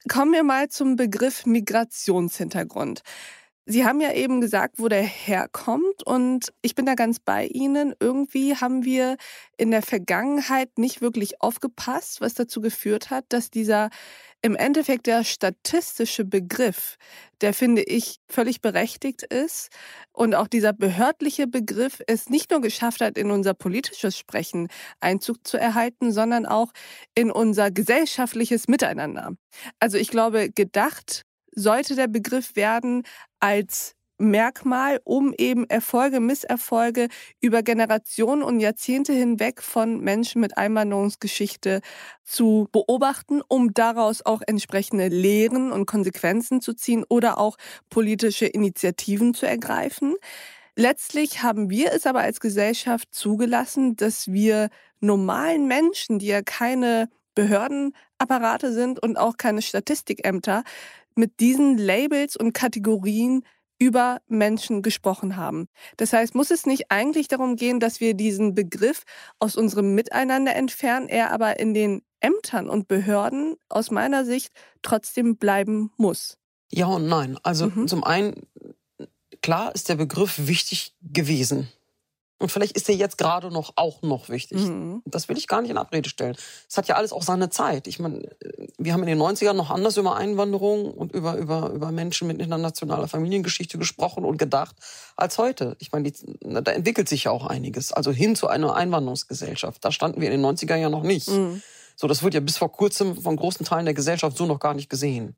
Kommen 0.09 0.33
wir 0.33 0.43
mal 0.43 0.69
zum 0.69 0.97
Begriff 0.97 1.47
Migrationshintergrund. 1.47 3.03
Sie 3.67 3.87
haben 3.87 4.01
ja 4.01 4.13
eben 4.13 4.43
gesagt, 4.43 4.75
wo 4.79 4.89
der 4.89 5.03
herkommt 5.03 6.03
und 6.05 6.53
ich 6.61 6.75
bin 6.75 6.85
da 6.85 6.95
ganz 6.95 7.19
bei 7.19 7.47
Ihnen. 7.47 7.95
Irgendwie 7.99 8.57
haben 8.57 8.85
wir 8.85 9.17
in 9.57 9.71
der 9.71 9.81
Vergangenheit 9.81 10.77
nicht 10.77 11.01
wirklich 11.01 11.41
aufgepasst, 11.41 12.21
was 12.21 12.35
dazu 12.35 12.61
geführt 12.61 13.09
hat, 13.09 13.25
dass 13.31 13.51
dieser 13.51 13.89
im 14.43 14.55
Endeffekt 14.55 15.07
der 15.07 15.25
statistische 15.25 16.27
Begriff, 16.27 16.97
der 17.41 17.55
finde 17.55 17.83
ich 17.83 18.19
völlig 18.29 18.61
berechtigt 18.61 19.23
ist 19.23 19.71
und 20.13 20.35
auch 20.35 20.49
dieser 20.49 20.75
behördliche 20.75 21.47
Begriff 21.47 22.03
es 22.07 22.29
nicht 22.29 22.51
nur 22.51 22.61
geschafft 22.61 23.01
hat, 23.01 23.17
in 23.17 23.31
unser 23.31 23.55
politisches 23.55 24.19
Sprechen 24.19 24.69
Einzug 25.01 25.47
zu 25.47 25.57
erhalten, 25.57 26.13
sondern 26.13 26.45
auch 26.45 26.73
in 27.15 27.31
unser 27.31 27.71
gesellschaftliches 27.71 28.69
Miteinander. 28.69 29.33
Also 29.81 29.97
ich 29.97 30.09
glaube, 30.09 30.51
gedacht 30.51 31.25
sollte 31.55 31.95
der 31.97 32.09
Begriff 32.09 32.57
werden 32.57 33.03
als 33.41 33.95
Merkmal, 34.19 35.01
um 35.05 35.35
eben 35.37 35.69
Erfolge, 35.69 36.21
Misserfolge 36.21 37.09
über 37.41 37.63
Generationen 37.63 38.43
und 38.45 38.61
Jahrzehnte 38.61 39.13
hinweg 39.13 39.61
von 39.61 40.01
Menschen 40.01 40.41
mit 40.41 40.57
Einwanderungsgeschichte 40.57 41.81
zu 42.23 42.69
beobachten, 42.71 43.43
um 43.49 43.75
daraus 43.75 44.25
auch 44.25 44.41
entsprechende 44.47 45.09
Lehren 45.09 45.73
und 45.73 45.87
Konsequenzen 45.87 46.61
zu 46.61 46.75
ziehen 46.75 47.05
oder 47.09 47.39
auch 47.39 47.57
politische 47.91 48.47
Initiativen 48.47 49.35
zu 49.35 49.47
ergreifen. 49.47 50.15
Letztlich 50.77 51.43
haben 51.43 51.71
wir 51.71 51.93
es 51.93 52.07
aber 52.07 52.21
als 52.21 52.41
Gesellschaft 52.41 53.09
zugelassen, 53.13 53.97
dass 53.97 54.33
wir 54.33 54.71
normalen 55.01 55.67
Menschen, 55.67 56.19
die 56.19 56.27
ja 56.27 56.43
keine 56.43 57.09
Behördenapparate 57.35 58.73
sind 58.73 59.01
und 59.03 59.17
auch 59.17 59.37
keine 59.37 59.63
Statistikämter, 59.63 60.63
mit 61.15 61.41
diesen 61.41 61.79
Labels 61.79 62.37
und 62.37 62.53
Kategorien 62.53 63.45
über 63.79 64.21
Menschen 64.29 64.83
gesprochen 64.83 65.37
haben. 65.37 65.69
Das 65.97 66.13
heißt, 66.13 66.35
muss 66.35 66.51
es 66.51 66.65
nicht 66.67 66.91
eigentlich 66.91 67.29
darum 67.29 67.57
gehen, 67.57 67.81
dass 67.81 68.01
wir 68.01 68.15
diesen 68.15 68.55
Begriff 68.55 69.03
aus 69.39 69.57
unserem 69.57 69.95
Miteinander 69.95 70.55
entfernen, 70.55 71.09
er 71.09 71.33
aber 71.33 71.59
in 71.59 71.75
den 71.75 72.03
Ämtern 72.21 72.71
und 72.71 72.89
Behörden 72.89 73.57
aus 73.69 73.91
meiner 73.91 74.25
Sicht 74.25 74.53
trotzdem 74.83 75.37
bleiben 75.37 75.93
muss? 75.97 76.39
Ja 76.71 76.87
und 76.87 77.07
nein. 77.09 77.39
Also 77.43 77.67
mhm. 77.67 77.89
zum 77.89 78.05
einen, 78.05 78.47
klar 79.43 79.75
ist 79.75 79.89
der 79.89 79.97
Begriff 79.97 80.47
wichtig 80.47 80.95
gewesen. 81.03 81.69
Und 82.45 82.51
vielleicht 82.51 82.77
ist 82.77 82.91
er 82.91 82.95
jetzt 82.95 83.17
gerade 83.17 83.51
noch 83.51 83.73
auch 83.77 84.03
noch 84.03 84.29
wichtig. 84.29 84.59
Mhm. 84.59 85.01
Das 85.07 85.31
will 85.31 85.39
ich 85.39 85.49
gar 85.49 85.63
nicht 85.63 85.71
in 85.71 85.79
Abrede 85.79 86.11
stellen. 86.11 86.37
Es 86.69 86.77
hat 86.77 86.89
ja 86.89 86.97
alles 86.97 87.11
auch 87.11 87.23
seine 87.23 87.49
Zeit. 87.49 87.87
Ich 87.87 87.99
meine, 87.99 88.29
wir 88.77 88.93
haben 88.93 89.01
in 89.01 89.09
den 89.09 89.19
90ern 89.19 89.55
noch 89.55 89.71
anders 89.71 89.97
über 89.97 90.15
Einwanderung 90.15 90.93
und 90.93 91.13
über, 91.13 91.39
über, 91.39 91.71
über 91.71 91.91
Menschen 91.91 92.29
mit 92.29 92.41
internationaler 92.41 93.09
Familiengeschichte 93.09 93.79
gesprochen 93.79 94.27
und 94.27 94.37
gedacht 94.37 94.77
als 95.17 95.39
heute. 95.39 95.75
Ich 95.79 95.91
meine, 95.91 96.11
die, 96.11 96.37
da 96.43 96.71
entwickelt 96.71 97.09
sich 97.09 97.25
ja 97.25 97.31
auch 97.31 97.47
einiges. 97.47 97.95
Also 97.95 98.11
hin 98.13 98.37
zu 98.37 98.47
einer 98.47 98.75
Einwanderungsgesellschaft. 98.75 99.83
Da 99.83 99.91
standen 99.91 100.21
wir 100.21 100.31
in 100.31 100.43
den 100.43 100.45
90ern 100.45 100.77
ja 100.77 100.91
noch 100.91 101.03
nicht. 101.03 101.31
Mhm. 101.31 101.63
So, 101.97 102.09
das 102.09 102.23
wird 102.23 102.35
ja 102.35 102.41
bis 102.41 102.59
vor 102.59 102.71
kurzem 102.71 103.17
von 103.17 103.37
großen 103.37 103.65
Teilen 103.65 103.87
der 103.87 103.95
Gesellschaft 103.95 104.37
so 104.37 104.45
noch 104.45 104.61
gar 104.61 104.75
nicht 104.75 104.91
gesehen. 104.91 105.35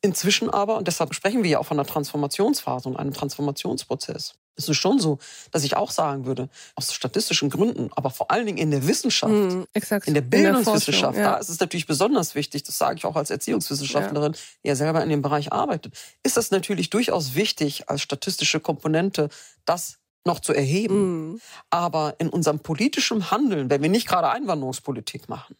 Inzwischen 0.00 0.50
aber, 0.50 0.76
und 0.76 0.88
deshalb 0.88 1.14
sprechen 1.14 1.44
wir 1.44 1.50
ja 1.50 1.58
auch 1.60 1.66
von 1.66 1.78
einer 1.78 1.86
Transformationsphase 1.86 2.88
und 2.88 2.96
einem 2.96 3.12
Transformationsprozess. 3.12 4.34
Es 4.56 4.68
ist 4.68 4.76
schon 4.76 4.98
so, 4.98 5.18
dass 5.50 5.64
ich 5.64 5.76
auch 5.76 5.90
sagen 5.90 6.26
würde, 6.26 6.48
aus 6.74 6.92
statistischen 6.92 7.50
Gründen, 7.50 7.90
aber 7.92 8.10
vor 8.10 8.30
allen 8.30 8.46
Dingen 8.46 8.58
in 8.58 8.70
der 8.70 8.86
Wissenschaft, 8.86 9.32
mm, 9.32 9.64
in 10.04 10.14
der 10.14 10.20
Bildungswissenschaft, 10.20 11.16
in 11.16 11.22
der 11.22 11.30
ja. 11.30 11.36
da 11.36 11.38
ist 11.38 11.48
es 11.48 11.58
natürlich 11.58 11.86
besonders 11.86 12.34
wichtig, 12.34 12.62
das 12.62 12.76
sage 12.76 12.96
ich 12.98 13.04
auch 13.06 13.16
als 13.16 13.30
Erziehungswissenschaftlerin, 13.30 14.32
ja. 14.32 14.38
die 14.64 14.68
ja 14.68 14.74
selber 14.76 15.02
in 15.02 15.08
dem 15.08 15.22
Bereich 15.22 15.52
arbeitet, 15.52 15.94
ist 16.22 16.36
das 16.36 16.50
natürlich 16.50 16.90
durchaus 16.90 17.34
wichtig, 17.34 17.88
als 17.88 18.02
statistische 18.02 18.60
Komponente 18.60 19.28
das 19.64 19.98
noch 20.24 20.40
zu 20.40 20.52
erheben. 20.52 21.32
Mm. 21.32 21.40
Aber 21.70 22.14
in 22.18 22.28
unserem 22.28 22.60
politischen 22.60 23.30
Handeln, 23.30 23.70
wenn 23.70 23.82
wir 23.82 23.88
nicht 23.88 24.06
gerade 24.06 24.30
Einwanderungspolitik 24.30 25.28
machen, 25.28 25.56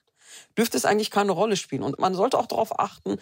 dürfte 0.56 0.76
es 0.76 0.84
eigentlich 0.84 1.10
keine 1.10 1.32
Rolle 1.32 1.56
spielen. 1.56 1.82
Und 1.82 1.98
man 1.98 2.14
sollte 2.14 2.38
auch 2.38 2.46
darauf 2.46 2.78
achten, 2.78 3.18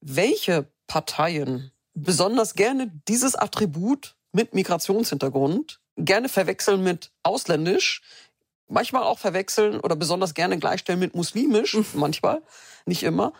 welche 0.00 0.66
Parteien 0.86 1.72
besonders 1.94 2.54
gerne 2.54 2.90
dieses 3.08 3.34
Attribut 3.34 4.16
mit 4.32 4.54
Migrationshintergrund 4.54 5.80
gerne 5.96 6.28
verwechseln 6.28 6.82
mit 6.82 7.10
ausländisch, 7.22 8.02
manchmal 8.68 9.02
auch 9.02 9.18
verwechseln 9.18 9.80
oder 9.80 9.96
besonders 9.96 10.34
gerne 10.34 10.58
gleichstellen 10.58 10.98
mit 10.98 11.14
muslimisch, 11.14 11.76
manchmal, 11.94 12.42
nicht 12.86 13.02
immer. 13.02 13.32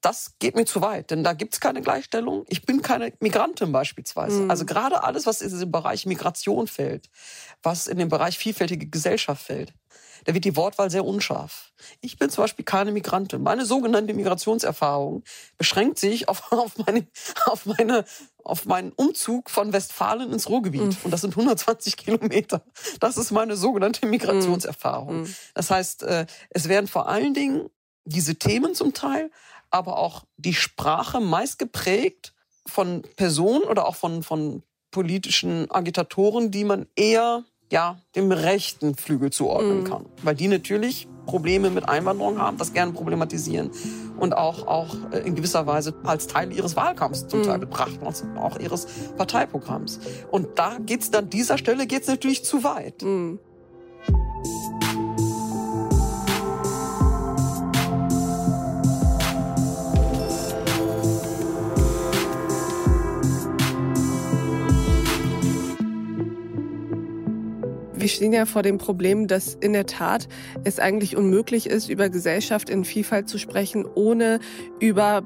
Das 0.00 0.38
geht 0.38 0.56
mir 0.56 0.64
zu 0.64 0.80
weit, 0.80 1.10
denn 1.10 1.22
da 1.22 1.34
gibt's 1.34 1.60
keine 1.60 1.82
Gleichstellung. 1.82 2.44
Ich 2.48 2.64
bin 2.64 2.80
keine 2.80 3.12
Migrantin 3.20 3.70
beispielsweise. 3.70 4.42
Mhm. 4.42 4.50
Also 4.50 4.64
gerade 4.64 5.02
alles, 5.04 5.26
was 5.26 5.42
in 5.42 5.58
den 5.58 5.70
Bereich 5.70 6.06
Migration 6.06 6.66
fällt, 6.66 7.10
was 7.62 7.86
in 7.86 7.98
den 7.98 8.08
Bereich 8.08 8.38
vielfältige 8.38 8.86
Gesellschaft 8.86 9.44
fällt, 9.44 9.74
da 10.24 10.34
wird 10.34 10.44
die 10.44 10.56
Wortwahl 10.56 10.90
sehr 10.90 11.04
unscharf. 11.04 11.72
Ich 12.00 12.18
bin 12.18 12.30
zum 12.30 12.44
Beispiel 12.44 12.64
keine 12.64 12.92
Migrantin. 12.92 13.42
Meine 13.42 13.64
sogenannte 13.64 14.14
Migrationserfahrung 14.14 15.22
beschränkt 15.56 15.98
sich 15.98 16.28
auf, 16.28 16.52
auf, 16.52 16.76
meine, 16.78 17.06
auf, 17.46 17.66
meine, 17.66 18.04
auf 18.42 18.66
meinen 18.66 18.92
Umzug 18.92 19.50
von 19.50 19.72
Westfalen 19.72 20.32
ins 20.32 20.48
Ruhrgebiet. 20.48 20.82
Mhm. 20.82 20.96
Und 21.04 21.10
das 21.10 21.22
sind 21.22 21.32
120 21.36 21.96
Kilometer. 21.96 22.62
Das 23.00 23.16
ist 23.16 23.30
meine 23.30 23.56
sogenannte 23.56 24.06
Migrationserfahrung. 24.06 25.22
Mhm. 25.22 25.34
Das 25.54 25.70
heißt, 25.70 26.02
äh, 26.04 26.26
es 26.50 26.68
werden 26.68 26.86
vor 26.86 27.08
allen 27.08 27.34
Dingen 27.34 27.68
diese 28.04 28.36
Themen 28.36 28.74
zum 28.74 28.94
Teil, 28.94 29.30
aber 29.70 29.98
auch 29.98 30.24
die 30.36 30.54
Sprache 30.54 31.20
meist 31.20 31.58
geprägt 31.58 32.34
von 32.66 33.02
Personen 33.16 33.64
oder 33.64 33.86
auch 33.86 33.96
von, 33.96 34.22
von 34.22 34.62
politischen 34.90 35.70
Agitatoren, 35.70 36.50
die 36.50 36.64
man 36.64 36.86
eher 36.96 37.44
ja, 37.70 37.98
dem 38.16 38.32
rechten 38.32 38.96
Flügel 38.96 39.30
zuordnen 39.30 39.80
mhm. 39.80 39.84
kann. 39.84 40.06
Weil 40.22 40.34
die 40.34 40.48
natürlich 40.48 41.06
Probleme 41.26 41.70
mit 41.70 41.88
Einwanderung 41.88 42.38
haben, 42.38 42.58
das 42.58 42.72
gerne 42.72 42.92
problematisieren 42.92 43.70
und 44.18 44.36
auch, 44.36 44.66
auch 44.66 44.96
äh, 45.12 45.18
in 45.20 45.36
gewisser 45.36 45.66
Weise 45.66 45.94
als 46.02 46.26
Teil 46.26 46.52
ihres 46.52 46.74
Wahlkampfs 46.74 47.28
zum 47.28 47.44
Teil 47.44 47.58
mhm. 47.58 47.62
betrachten, 47.62 48.04
also 48.04 48.24
auch 48.36 48.58
ihres 48.58 48.86
Parteiprogramms. 49.16 50.00
Und 50.30 50.58
da 50.58 50.78
geht's 50.78 51.12
dann, 51.12 51.30
dieser 51.30 51.58
Stelle 51.58 51.86
geht's 51.86 52.08
natürlich 52.08 52.44
zu 52.44 52.64
weit. 52.64 53.02
Mhm. 53.02 53.38
Stehen 68.12 68.32
ja 68.32 68.46
vor 68.46 68.62
dem 68.62 68.78
Problem, 68.78 69.26
dass 69.26 69.54
in 69.54 69.72
der 69.72 69.86
Tat 69.86 70.28
es 70.64 70.78
eigentlich 70.78 71.16
unmöglich 71.16 71.66
ist, 71.66 71.88
über 71.88 72.08
Gesellschaft 72.08 72.70
in 72.70 72.84
Vielfalt 72.84 73.28
zu 73.28 73.38
sprechen, 73.38 73.86
ohne 73.86 74.40
über 74.78 75.22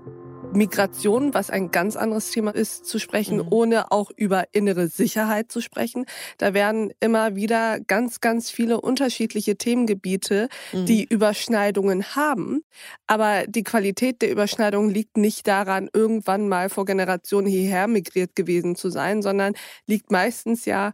Migration, 0.55 1.35
was 1.35 1.51
ein 1.51 1.71
ganz 1.71 1.97
anderes 1.97 2.31
Thema 2.31 2.55
ist, 2.55 2.87
zu 2.87 2.99
sprechen, 2.99 3.39
mhm. 3.39 3.49
ohne 3.51 3.93
auch 3.93 4.11
über 4.17 4.45
innere 4.53 4.89
Sicherheit 4.89 5.51
zu 5.51 5.61
sprechen. 5.61 6.07
Da 6.39 6.55
werden 6.55 6.93
immer 7.01 7.35
wieder 7.37 7.81
ganz, 7.81 8.21
ganz 8.21 8.51
viele 8.51 8.81
unterschiedliche 8.81 9.57
Themengebiete, 9.57 10.49
mhm. 10.73 10.87
die 10.87 11.05
Überschneidungen 11.05 12.15
haben. 12.15 12.63
Aber 13.07 13.47
die 13.47 13.65
Qualität 13.65 14.23
der 14.23 14.31
Überschneidungen 14.31 14.91
liegt 14.91 15.17
nicht 15.17 15.47
daran, 15.47 15.89
irgendwann 15.93 16.49
mal 16.49 16.69
vor 16.69 16.85
Generationen 16.85 17.47
hierher 17.47 17.89
migriert 17.89 18.37
gewesen 18.37 18.77
zu 18.77 18.91
sein, 18.91 19.23
sondern 19.23 19.55
liegt 19.87 20.11
meistens 20.11 20.65
ja 20.65 20.93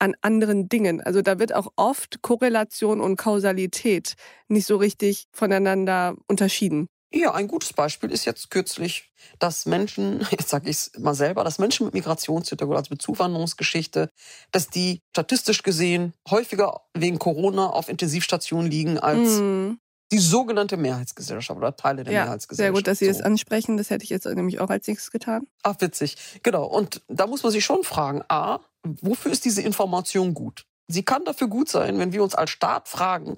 an 0.00 0.16
anderen 0.22 0.68
Dingen. 0.68 1.00
Also 1.00 1.22
da 1.22 1.38
wird 1.38 1.54
auch 1.54 1.72
oft 1.76 2.22
Korrelation 2.22 3.00
und 3.00 3.16
Kausalität 3.16 4.14
nicht 4.48 4.66
so 4.66 4.76
richtig 4.76 5.28
voneinander 5.32 6.16
unterschieden. 6.26 6.88
Ja, 7.12 7.34
ein 7.34 7.48
gutes 7.48 7.72
Beispiel 7.72 8.12
ist 8.12 8.24
jetzt 8.24 8.50
kürzlich, 8.50 9.10
dass 9.40 9.66
Menschen, 9.66 10.20
jetzt 10.30 10.48
sage 10.48 10.70
ich 10.70 10.76
es 10.76 10.92
mal 10.98 11.14
selber, 11.14 11.42
dass 11.42 11.58
Menschen 11.58 11.86
mit 11.86 11.94
Migrationshintergrund, 11.94 12.78
also 12.78 12.88
mit 12.90 13.02
Zuwanderungsgeschichte, 13.02 14.10
dass 14.52 14.68
die 14.68 15.00
statistisch 15.10 15.62
gesehen 15.62 16.14
häufiger 16.28 16.82
wegen 16.94 17.18
Corona 17.18 17.68
auf 17.70 17.88
Intensivstationen 17.88 18.70
liegen 18.70 18.98
als 19.00 19.40
mm. 19.40 19.72
die 20.12 20.18
sogenannte 20.18 20.76
Mehrheitsgesellschaft 20.76 21.58
oder 21.58 21.74
Teile 21.74 22.04
der 22.04 22.14
ja, 22.14 22.24
Mehrheitsgesellschaft. 22.26 22.74
Sehr 22.74 22.80
gut, 22.80 22.86
dass 22.86 23.00
Sie 23.00 23.06
so. 23.06 23.12
das 23.12 23.22
ansprechen. 23.22 23.76
Das 23.76 23.90
hätte 23.90 24.04
ich 24.04 24.10
jetzt 24.10 24.26
nämlich 24.26 24.60
auch 24.60 24.70
als 24.70 24.86
nächstes 24.86 25.10
getan. 25.10 25.48
Ach, 25.64 25.74
witzig. 25.80 26.16
Genau. 26.44 26.64
Und 26.64 27.02
da 27.08 27.26
muss 27.26 27.42
man 27.42 27.50
sich 27.50 27.64
schon 27.64 27.82
fragen, 27.82 28.22
a, 28.28 28.60
wofür 28.84 29.32
ist 29.32 29.44
diese 29.44 29.62
Information 29.62 30.34
gut? 30.34 30.66
Sie 30.88 31.04
kann 31.04 31.24
dafür 31.24 31.48
gut 31.48 31.68
sein, 31.68 31.98
wenn 31.98 32.12
wir 32.12 32.22
uns 32.22 32.34
als 32.34 32.50
Staat 32.50 32.88
fragen, 32.88 33.36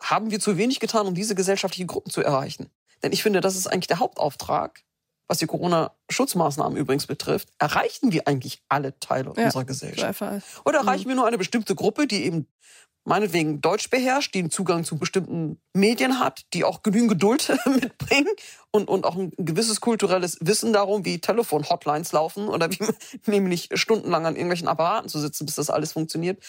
haben 0.00 0.30
wir 0.30 0.40
zu 0.40 0.56
wenig 0.56 0.80
getan, 0.80 1.06
um 1.06 1.14
diese 1.14 1.34
gesellschaftlichen 1.34 1.86
Gruppen 1.86 2.10
zu 2.10 2.22
erreichen? 2.22 2.70
Denn 3.02 3.12
ich 3.12 3.22
finde, 3.22 3.40
das 3.40 3.56
ist 3.56 3.66
eigentlich 3.66 3.86
der 3.86 3.98
Hauptauftrag, 3.98 4.82
was 5.26 5.38
die 5.38 5.46
Corona-Schutzmaßnahmen 5.46 6.76
übrigens 6.76 7.06
betrifft. 7.06 7.48
Erreichen 7.58 8.12
wir 8.12 8.26
eigentlich 8.26 8.62
alle 8.68 8.98
Teile 8.98 9.32
ja, 9.36 9.44
unserer 9.46 9.64
Gesellschaft? 9.64 10.22
Oder 10.64 10.80
erreichen 10.80 11.04
mhm. 11.04 11.08
wir 11.10 11.16
nur 11.16 11.26
eine 11.26 11.38
bestimmte 11.38 11.74
Gruppe, 11.74 12.06
die 12.06 12.24
eben 12.24 12.46
meinetwegen 13.04 13.60
Deutsch 13.60 13.90
beherrscht, 13.90 14.34
die 14.34 14.40
einen 14.40 14.50
Zugang 14.50 14.84
zu 14.84 14.98
bestimmten 14.98 15.60
Medien 15.72 16.18
hat, 16.18 16.42
die 16.52 16.64
auch 16.64 16.82
genügend 16.82 17.10
Geduld 17.10 17.52
mitbringen 17.66 18.32
und, 18.70 18.88
und 18.88 19.04
auch 19.04 19.16
ein 19.16 19.32
gewisses 19.36 19.80
kulturelles 19.80 20.38
Wissen 20.40 20.72
darum, 20.72 21.04
wie 21.04 21.20
Telefon-Hotlines 21.20 22.12
laufen 22.12 22.48
oder 22.48 22.70
wie 22.70 22.78
nämlich 23.30 23.68
stundenlang 23.74 24.26
an 24.26 24.36
irgendwelchen 24.36 24.68
Apparaten 24.68 25.08
zu 25.08 25.18
sitzen, 25.18 25.46
bis 25.46 25.56
das 25.56 25.70
alles 25.70 25.92
funktioniert. 25.92 26.42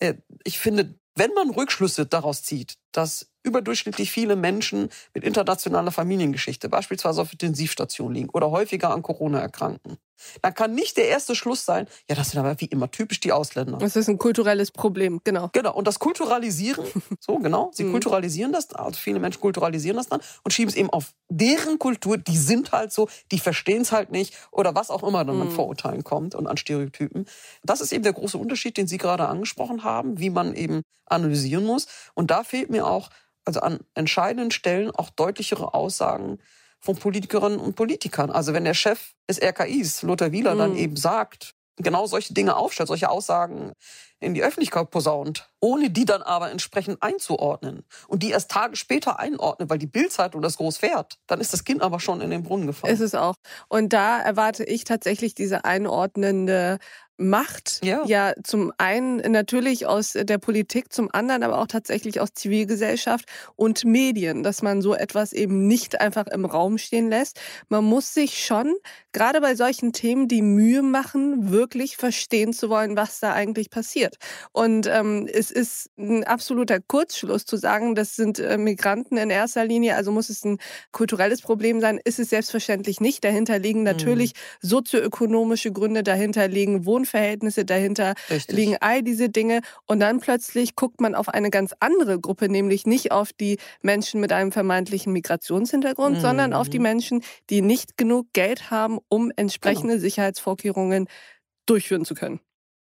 Äh, 0.00 0.14
ich 0.44 0.58
finde, 0.58 0.98
wenn 1.14 1.34
man 1.34 1.50
Rückschlüsse 1.50 2.06
daraus 2.06 2.42
zieht, 2.42 2.74
dass 2.92 3.30
überdurchschnittlich 3.42 4.10
viele 4.10 4.36
Menschen 4.36 4.90
mit 5.14 5.24
internationaler 5.24 5.90
Familiengeschichte 5.90 6.68
beispielsweise 6.68 7.22
auf 7.22 7.32
Intensivstationen 7.32 8.14
liegen 8.14 8.30
oder 8.30 8.50
häufiger 8.50 8.90
an 8.90 9.02
Corona 9.02 9.40
erkranken, 9.40 9.96
dann 10.42 10.54
kann 10.54 10.74
nicht 10.74 10.96
der 10.96 11.08
erste 11.08 11.34
Schluss 11.34 11.64
sein, 11.64 11.86
ja, 12.08 12.16
das 12.16 12.30
sind 12.30 12.40
aber 12.40 12.60
wie 12.60 12.66
immer 12.66 12.90
typisch 12.90 13.20
die 13.20 13.32
Ausländer. 13.32 13.78
Das 13.78 13.96
ist 13.96 14.08
ein 14.08 14.18
kulturelles 14.18 14.70
Problem, 14.70 15.20
genau. 15.24 15.48
Genau. 15.52 15.74
Und 15.74 15.86
das 15.86 15.98
Kulturalisieren, 15.98 16.84
so 17.20 17.38
genau, 17.38 17.70
sie 17.72 17.84
mhm. 17.84 17.92
kulturalisieren 17.92 18.52
das, 18.52 18.74
also 18.74 18.98
viele 18.98 19.20
Menschen 19.20 19.40
kulturalisieren 19.40 19.96
das 19.96 20.08
dann 20.08 20.20
und 20.42 20.52
schieben 20.52 20.70
es 20.70 20.76
eben 20.76 20.90
auf 20.90 21.14
deren 21.28 21.78
Kultur, 21.78 22.18
die 22.18 22.36
sind 22.36 22.72
halt 22.72 22.92
so, 22.92 23.08
die 23.30 23.38
verstehen 23.38 23.82
es 23.82 23.92
halt 23.92 24.10
nicht 24.10 24.34
oder 24.50 24.74
was 24.74 24.90
auch 24.90 25.02
immer 25.02 25.24
dann 25.24 25.36
mhm. 25.36 25.42
an 25.42 25.50
Vorurteilen 25.50 26.04
kommt 26.04 26.34
und 26.34 26.46
an 26.46 26.56
Stereotypen. 26.56 27.26
Das 27.62 27.80
ist 27.80 27.92
eben 27.92 28.02
der 28.02 28.12
große 28.12 28.38
Unterschied, 28.38 28.76
den 28.76 28.88
Sie 28.88 28.98
gerade 28.98 29.28
angesprochen 29.28 29.84
haben, 29.84 30.18
wie 30.18 30.30
man 30.30 30.54
eben 30.54 30.82
analysieren 31.10 31.64
muss. 31.64 31.86
Und 32.14 32.30
da 32.30 32.44
fehlt 32.44 32.70
mir 32.70 32.77
auch 32.86 33.10
also 33.44 33.60
an 33.60 33.80
entscheidenden 33.94 34.50
Stellen 34.50 34.90
auch 34.90 35.10
deutlichere 35.10 35.72
Aussagen 35.74 36.38
von 36.80 36.96
Politikerinnen 36.96 37.58
und 37.58 37.76
Politikern. 37.76 38.30
Also 38.30 38.52
wenn 38.52 38.64
der 38.64 38.74
Chef 38.74 39.14
des 39.28 39.42
RKIs, 39.42 40.02
Lothar 40.02 40.32
Wieler, 40.32 40.54
mhm. 40.54 40.58
dann 40.58 40.76
eben 40.76 40.96
sagt, 40.96 41.54
genau 41.76 42.06
solche 42.06 42.34
Dinge 42.34 42.56
aufstellt, 42.56 42.88
solche 42.88 43.08
Aussagen 43.08 43.72
in 44.20 44.34
die 44.34 44.42
Öffentlichkeit 44.42 44.90
posaunt, 44.90 45.48
ohne 45.60 45.90
die 45.90 46.04
dann 46.04 46.22
aber 46.22 46.50
entsprechend 46.50 47.02
einzuordnen 47.02 47.84
und 48.08 48.22
die 48.22 48.30
erst 48.30 48.50
Tage 48.50 48.74
später 48.76 49.18
einordnet, 49.18 49.70
weil 49.70 49.78
die 49.78 49.86
Bildzeitung 49.86 50.42
das 50.42 50.56
groß 50.56 50.78
fährt, 50.78 51.18
dann 51.28 51.40
ist 51.40 51.52
das 51.52 51.64
Kind 51.64 51.82
aber 51.82 52.00
schon 52.00 52.20
in 52.20 52.30
den 52.30 52.42
Brunnen 52.42 52.66
gefallen. 52.66 52.92
Ist 52.92 53.00
es 53.00 53.14
auch. 53.14 53.34
Und 53.68 53.92
da 53.92 54.20
erwarte 54.20 54.64
ich 54.64 54.84
tatsächlich 54.84 55.34
diese 55.34 55.64
einordnende 55.64 56.78
Macht 57.20 57.80
ja. 57.84 58.04
ja 58.06 58.32
zum 58.44 58.72
einen 58.78 59.16
natürlich 59.32 59.86
aus 59.86 60.12
der 60.12 60.38
Politik, 60.38 60.92
zum 60.92 61.08
anderen 61.12 61.42
aber 61.42 61.58
auch 61.58 61.66
tatsächlich 61.66 62.20
aus 62.20 62.28
Zivilgesellschaft 62.32 63.24
und 63.56 63.84
Medien, 63.84 64.44
dass 64.44 64.62
man 64.62 64.80
so 64.82 64.94
etwas 64.94 65.32
eben 65.32 65.66
nicht 65.66 66.00
einfach 66.00 66.28
im 66.28 66.44
Raum 66.44 66.78
stehen 66.78 67.08
lässt. 67.08 67.40
Man 67.68 67.84
muss 67.84 68.14
sich 68.14 68.44
schon, 68.44 68.72
gerade 69.12 69.40
bei 69.40 69.56
solchen 69.56 69.92
Themen, 69.92 70.28
die 70.28 70.42
Mühe 70.42 70.82
machen, 70.82 71.50
wirklich 71.50 71.96
verstehen 71.96 72.52
zu 72.52 72.70
wollen, 72.70 72.96
was 72.96 73.18
da 73.18 73.32
eigentlich 73.32 73.70
passiert. 73.70 74.16
Und 74.52 74.86
ähm, 74.86 75.28
es 75.32 75.50
ist 75.50 75.90
ein 75.98 76.22
absoluter 76.22 76.78
Kurzschluss 76.78 77.44
zu 77.44 77.56
sagen, 77.56 77.96
das 77.96 78.14
sind 78.14 78.38
äh, 78.38 78.58
Migranten 78.58 79.16
in 79.16 79.30
erster 79.30 79.64
Linie, 79.64 79.96
also 79.96 80.12
muss 80.12 80.30
es 80.30 80.44
ein 80.44 80.58
kulturelles 80.92 81.42
Problem 81.42 81.80
sein, 81.80 81.98
ist 82.04 82.20
es 82.20 82.30
selbstverständlich 82.30 83.00
nicht. 83.00 83.24
Dahinter 83.24 83.58
liegen 83.58 83.80
mhm. 83.80 83.86
natürlich 83.86 84.34
mhm. 84.34 84.68
sozioökonomische 84.68 85.72
Gründe, 85.72 86.04
dahinter 86.04 86.46
liegen 86.46 86.86
Wohn 86.86 87.06
Verhältnisse 87.08 87.64
dahinter 87.64 88.14
Richtig. 88.30 88.56
liegen, 88.56 88.76
all 88.80 89.02
diese 89.02 89.28
Dinge. 89.28 89.60
Und 89.86 90.00
dann 90.00 90.20
plötzlich 90.20 90.76
guckt 90.76 91.00
man 91.00 91.14
auf 91.14 91.28
eine 91.28 91.50
ganz 91.50 91.74
andere 91.80 92.20
Gruppe, 92.20 92.48
nämlich 92.48 92.86
nicht 92.86 93.12
auf 93.12 93.32
die 93.32 93.58
Menschen 93.82 94.20
mit 94.20 94.32
einem 94.32 94.52
vermeintlichen 94.52 95.12
Migrationshintergrund, 95.12 96.16
mhm. 96.16 96.20
sondern 96.20 96.52
auf 96.52 96.68
die 96.68 96.78
Menschen, 96.78 97.22
die 97.50 97.62
nicht 97.62 97.96
genug 97.96 98.32
Geld 98.32 98.70
haben, 98.70 98.98
um 99.08 99.32
entsprechende 99.36 99.94
genau. 99.94 100.02
Sicherheitsvorkehrungen 100.02 101.08
durchführen 101.66 102.04
zu 102.04 102.14
können. 102.14 102.40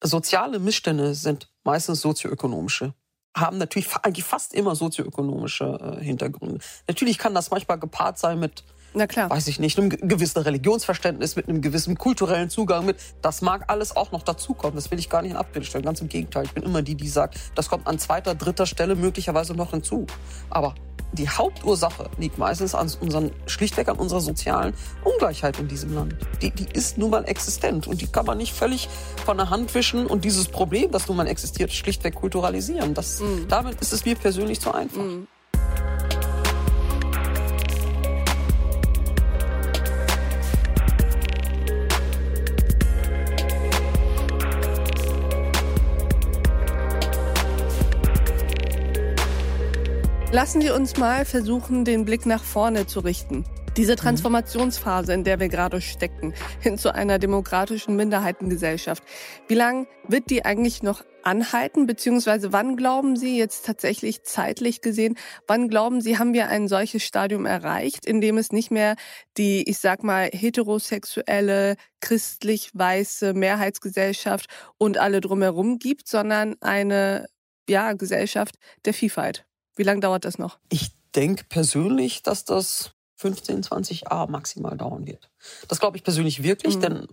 Soziale 0.03 0.59
Missstände 0.59 1.15
sind 1.15 1.49
meistens 1.63 2.01
sozioökonomische 2.01 2.93
haben 3.35 3.57
natürlich 3.57 3.93
eigentlich 3.97 4.23
fast 4.23 4.53
immer 4.53 4.75
sozioökonomische 4.75 5.97
äh, 5.99 6.03
Hintergründe. 6.03 6.59
Natürlich 6.87 7.17
kann 7.17 7.35
das 7.35 7.51
manchmal 7.51 7.77
gepaart 7.79 8.17
sein 8.17 8.39
mit 8.39 8.63
na 8.95 9.07
klar. 9.07 9.29
weiß 9.29 9.47
ich 9.47 9.59
nicht, 9.59 9.77
einem 9.77 9.89
gewissen 9.89 10.39
Religionsverständnis, 10.39 11.35
mit 11.35 11.47
einem 11.47 11.61
gewissen 11.61 11.97
kulturellen 11.97 12.49
Zugang 12.49 12.85
mit. 12.85 12.97
Das 13.21 13.41
mag 13.41 13.65
alles 13.67 13.95
auch 13.95 14.11
noch 14.11 14.23
dazukommen. 14.23 14.75
Das 14.75 14.91
will 14.91 14.99
ich 14.99 15.09
gar 15.09 15.21
nicht 15.21 15.31
in 15.31 15.37
Abrede 15.37 15.65
stellen. 15.65 15.85
Ganz 15.85 16.01
im 16.01 16.09
Gegenteil. 16.09 16.45
Ich 16.45 16.53
bin 16.53 16.63
immer 16.63 16.81
die, 16.81 16.95
die 16.95 17.07
sagt, 17.07 17.37
das 17.55 17.69
kommt 17.69 17.87
an 17.87 17.99
zweiter, 17.99 18.35
dritter 18.35 18.65
Stelle 18.65 18.95
möglicherweise 18.95 19.53
noch 19.53 19.71
hinzu. 19.71 20.07
Aber 20.49 20.75
die 21.13 21.29
Hauptursache 21.29 22.09
liegt 22.17 22.37
meistens 22.37 22.75
an 22.75 22.91
unseren, 22.99 23.31
schlichtweg 23.45 23.87
an 23.87 23.97
unserer 23.97 24.21
sozialen 24.21 24.73
Ungleichheit 25.03 25.59
in 25.59 25.67
diesem 25.67 25.93
Land. 25.93 26.15
Die, 26.41 26.51
die 26.51 26.67
ist 26.73 26.97
nun 26.97 27.09
mal 27.09 27.23
existent 27.25 27.87
und 27.87 28.01
die 28.01 28.07
kann 28.07 28.25
man 28.25 28.37
nicht 28.37 28.53
völlig 28.53 28.89
von 29.25 29.37
der 29.37 29.49
Hand 29.49 29.73
wischen 29.75 30.07
und 30.07 30.25
dieses 30.25 30.47
Problem, 30.47 30.91
das 30.91 31.07
nun 31.07 31.17
mal 31.17 31.27
existiert, 31.27 31.71
schlichtweg 31.71 32.15
kulturalisieren. 32.15 32.93
Das, 32.93 33.21
mm. 33.21 33.47
Damit 33.47 33.79
ist 33.81 33.93
es 33.93 34.05
mir 34.05 34.15
persönlich 34.15 34.59
zu 34.59 34.73
einfach. 34.73 35.01
Mm. 35.01 35.27
Lassen 50.35 50.59
Sie 50.59 50.69
uns 50.69 50.97
mal 50.97 51.23
versuchen, 51.23 51.85
den 51.85 52.03
Blick 52.03 52.25
nach 52.25 52.43
vorne 52.43 52.87
zu 52.87 52.99
richten. 52.99 53.45
Diese 53.77 53.93
mhm. 53.93 53.99
Transformationsphase, 53.99 55.13
in 55.13 55.23
der 55.23 55.39
wir 55.39 55.47
gerade 55.47 55.79
stecken, 55.79 56.33
hin 56.59 56.77
zu 56.77 56.93
einer 56.93 57.19
demokratischen 57.19 57.95
Minderheitengesellschaft. 57.95 59.01
Wie 59.47 59.53
lange 59.53 59.87
wird 60.09 60.29
die 60.29 60.43
eigentlich 60.43 60.83
noch 60.83 61.05
anhalten? 61.23 61.85
Beziehungsweise 61.85 62.51
wann 62.51 62.75
glauben 62.75 63.15
Sie 63.15 63.37
jetzt 63.37 63.65
tatsächlich 63.65 64.23
zeitlich 64.23 64.81
gesehen, 64.81 65.15
wann 65.47 65.69
glauben 65.69 66.01
Sie, 66.01 66.19
haben 66.19 66.33
wir 66.33 66.49
ein 66.49 66.67
solches 66.67 67.03
Stadium 67.03 67.45
erreicht, 67.45 68.05
in 68.05 68.19
dem 68.19 68.37
es 68.37 68.51
nicht 68.51 68.71
mehr 68.71 68.97
die, 69.37 69.63
ich 69.69 69.77
sag 69.77 70.03
mal, 70.03 70.29
heterosexuelle, 70.33 71.77
christlich-weiße 72.01 73.33
Mehrheitsgesellschaft 73.33 74.47
und 74.77 74.97
alle 74.97 75.21
drumherum 75.21 75.79
gibt, 75.79 76.09
sondern 76.09 76.57
eine, 76.59 77.25
ja, 77.69 77.93
Gesellschaft 77.93 78.55
der 78.83 78.93
Vielfalt? 78.93 79.44
Wie 79.75 79.83
lange 79.83 79.99
dauert 79.99 80.25
das 80.25 80.37
noch? 80.37 80.57
Ich 80.69 80.91
denke 81.15 81.45
persönlich, 81.47 82.23
dass 82.23 82.45
das 82.45 82.91
15, 83.17 83.63
20 83.63 84.01
Jahre 84.01 84.29
maximal 84.29 84.77
dauern 84.77 85.07
wird. 85.07 85.29
Das 85.67 85.79
glaube 85.79 85.97
ich 85.97 86.03
persönlich 86.03 86.43
wirklich, 86.43 86.77
mhm. 86.77 86.81
denn 86.81 87.07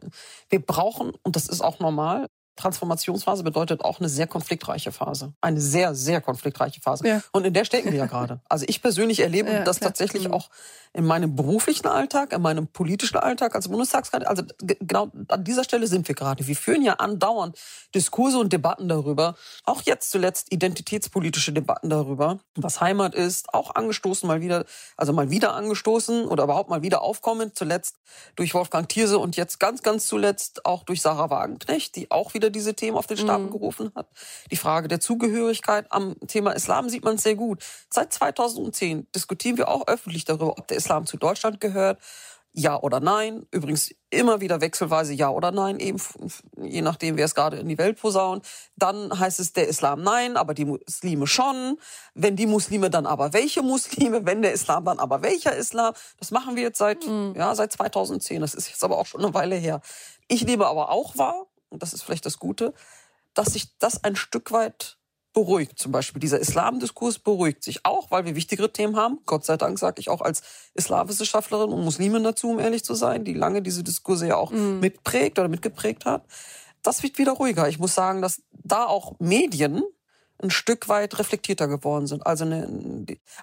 wir 0.48 0.60
brauchen, 0.60 1.12
und 1.22 1.36
das 1.36 1.48
ist 1.48 1.60
auch 1.60 1.78
normal, 1.78 2.26
Transformationsphase 2.56 3.42
bedeutet 3.42 3.82
auch 3.82 3.98
eine 3.98 4.08
sehr 4.08 4.26
konfliktreiche 4.26 4.92
Phase. 4.92 5.32
Eine 5.40 5.60
sehr, 5.60 5.94
sehr 5.94 6.20
konfliktreiche 6.20 6.80
Phase. 6.80 7.06
Ja. 7.06 7.22
Und 7.32 7.46
in 7.46 7.54
der 7.54 7.64
stecken 7.64 7.90
wir 7.92 7.98
ja 7.98 8.06
gerade. 8.06 8.40
Also 8.48 8.66
ich 8.68 8.82
persönlich 8.82 9.20
erlebe 9.20 9.50
ja, 9.50 9.64
das 9.64 9.78
klar. 9.78 9.90
tatsächlich 9.90 10.28
mhm. 10.28 10.34
auch 10.34 10.50
in 10.92 11.06
meinem 11.06 11.34
beruflichen 11.34 11.86
Alltag, 11.86 12.32
in 12.34 12.42
meinem 12.42 12.66
politischen 12.66 13.16
Alltag 13.16 13.54
als 13.54 13.68
Bundestagsrat. 13.68 14.26
Also 14.26 14.42
genau 14.58 15.10
an 15.28 15.44
dieser 15.44 15.64
Stelle 15.64 15.86
sind 15.86 16.06
wir 16.08 16.14
gerade. 16.14 16.46
Wir 16.46 16.56
führen 16.56 16.82
ja 16.82 16.94
andauernd 16.94 17.58
Diskurse 17.94 18.38
und 18.38 18.52
Debatten 18.52 18.88
darüber. 18.88 19.34
Auch 19.64 19.82
jetzt 19.82 20.10
zuletzt 20.10 20.52
identitätspolitische 20.52 21.52
Debatten 21.52 21.88
darüber, 21.88 22.40
was 22.56 22.82
Heimat 22.82 23.14
ist. 23.14 23.54
Auch 23.54 23.74
angestoßen 23.74 24.26
mal 24.26 24.42
wieder, 24.42 24.66
also 24.98 25.14
mal 25.14 25.30
wieder 25.30 25.54
angestoßen 25.54 26.26
oder 26.26 26.44
überhaupt 26.44 26.68
mal 26.68 26.82
wieder 26.82 27.00
aufkommend. 27.00 27.56
Zuletzt 27.56 27.96
durch 28.36 28.52
Wolfgang 28.52 28.86
Thierse 28.86 29.18
und 29.18 29.36
jetzt 29.36 29.58
ganz, 29.58 29.82
ganz 29.82 30.06
zuletzt 30.06 30.66
auch 30.66 30.82
durch 30.82 31.00
Sarah 31.00 31.30
Wagenknecht, 31.30 31.96
die 31.96 32.10
auch 32.10 32.34
wieder 32.34 32.41
wieder 32.42 32.50
diese 32.50 32.74
Themen 32.74 32.96
auf 32.96 33.06
den 33.06 33.16
Stapel 33.16 33.46
mhm. 33.46 33.50
gerufen 33.50 33.92
hat. 33.94 34.08
Die 34.50 34.56
Frage 34.56 34.88
der 34.88 35.00
Zugehörigkeit 35.00 35.86
am 35.90 36.16
Thema 36.26 36.52
Islam 36.52 36.88
sieht 36.88 37.04
man 37.04 37.18
sehr 37.18 37.36
gut. 37.36 37.64
Seit 37.88 38.12
2010 38.12 39.06
diskutieren 39.14 39.56
wir 39.56 39.68
auch 39.68 39.86
öffentlich 39.86 40.24
darüber, 40.24 40.58
ob 40.58 40.66
der 40.66 40.76
Islam 40.76 41.06
zu 41.06 41.16
Deutschland 41.16 41.60
gehört. 41.60 42.00
Ja 42.54 42.78
oder 42.78 43.00
nein. 43.00 43.46
Übrigens 43.50 43.94
immer 44.10 44.42
wieder 44.42 44.60
wechselweise 44.60 45.14
ja 45.14 45.30
oder 45.30 45.52
nein, 45.52 45.80
eben 45.80 45.98
je 46.60 46.82
nachdem, 46.82 47.16
wer 47.16 47.24
es 47.24 47.34
gerade 47.34 47.56
in 47.56 47.66
die 47.66 47.78
Welt 47.78 47.98
posaunt. 47.98 48.46
Dann 48.76 49.18
heißt 49.18 49.40
es 49.40 49.54
der 49.54 49.68
Islam 49.68 50.02
nein, 50.02 50.36
aber 50.36 50.52
die 50.52 50.66
Muslime 50.66 51.26
schon. 51.26 51.78
Wenn 52.12 52.36
die 52.36 52.46
Muslime, 52.46 52.90
dann 52.90 53.06
aber 53.06 53.32
welche 53.32 53.62
Muslime? 53.62 54.26
Wenn 54.26 54.42
der 54.42 54.52
Islam, 54.52 54.84
dann 54.84 54.98
aber 54.98 55.22
welcher 55.22 55.56
Islam? 55.56 55.94
Das 56.18 56.30
machen 56.30 56.56
wir 56.56 56.64
jetzt 56.64 56.76
seit, 56.76 57.06
mhm. 57.06 57.32
ja, 57.36 57.54
seit 57.54 57.72
2010. 57.72 58.42
Das 58.42 58.52
ist 58.52 58.68
jetzt 58.68 58.84
aber 58.84 58.98
auch 58.98 59.06
schon 59.06 59.24
eine 59.24 59.32
Weile 59.32 59.56
her. 59.56 59.80
Ich 60.28 60.44
nehme 60.44 60.66
aber 60.66 60.90
auch 60.90 61.16
wahr, 61.16 61.46
und 61.72 61.82
das 61.82 61.92
ist 61.92 62.02
vielleicht 62.02 62.26
das 62.26 62.38
Gute, 62.38 62.74
dass 63.34 63.54
sich 63.54 63.78
das 63.78 64.04
ein 64.04 64.16
Stück 64.16 64.52
weit 64.52 64.98
beruhigt. 65.32 65.78
Zum 65.78 65.92
Beispiel 65.92 66.20
dieser 66.20 66.38
Islamdiskurs 66.38 67.18
beruhigt 67.18 67.64
sich 67.64 67.84
auch, 67.84 68.10
weil 68.10 68.24
wir 68.24 68.36
wichtigere 68.36 68.72
Themen 68.72 68.96
haben. 68.96 69.20
Gott 69.24 69.44
sei 69.44 69.56
Dank 69.56 69.78
sage 69.78 70.00
ich 70.00 70.10
auch 70.10 70.20
als 70.20 70.42
Islamwissenschaftlerin 70.74 71.70
und 71.70 71.84
Muslimin 71.84 72.22
dazu, 72.22 72.50
um 72.50 72.58
ehrlich 72.58 72.84
zu 72.84 72.94
sein, 72.94 73.24
die 73.24 73.34
lange 73.34 73.62
diese 73.62 73.82
Diskurse 73.82 74.26
ja 74.26 74.36
auch 74.36 74.50
mhm. 74.50 74.80
mitprägt 74.80 75.38
oder 75.38 75.48
mitgeprägt 75.48 76.04
hat. 76.04 76.24
Das 76.82 77.02
wird 77.02 77.18
wieder 77.18 77.32
ruhiger. 77.32 77.68
Ich 77.68 77.78
muss 77.78 77.94
sagen, 77.94 78.20
dass 78.20 78.42
da 78.50 78.86
auch 78.86 79.18
Medien 79.18 79.82
ein 80.42 80.50
Stück 80.50 80.88
weit 80.88 81.18
reflektierter 81.18 81.68
geworden 81.68 82.06
sind. 82.06 82.26
Also, 82.26 82.44
eine, 82.44 82.66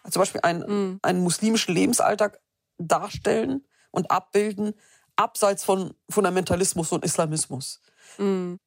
also 0.04 0.12
zum 0.12 0.22
Beispiel 0.22 0.42
ein, 0.44 0.60
mhm. 0.60 1.00
einen 1.02 1.24
muslimischen 1.24 1.74
Lebensalltag 1.74 2.40
darstellen 2.78 3.66
und 3.92 4.12
abbilden, 4.12 4.74
abseits 5.16 5.64
von 5.64 5.94
Fundamentalismus 6.10 6.92
und 6.92 7.04
Islamismus. 7.04 7.82
Mhm. 8.20 8.60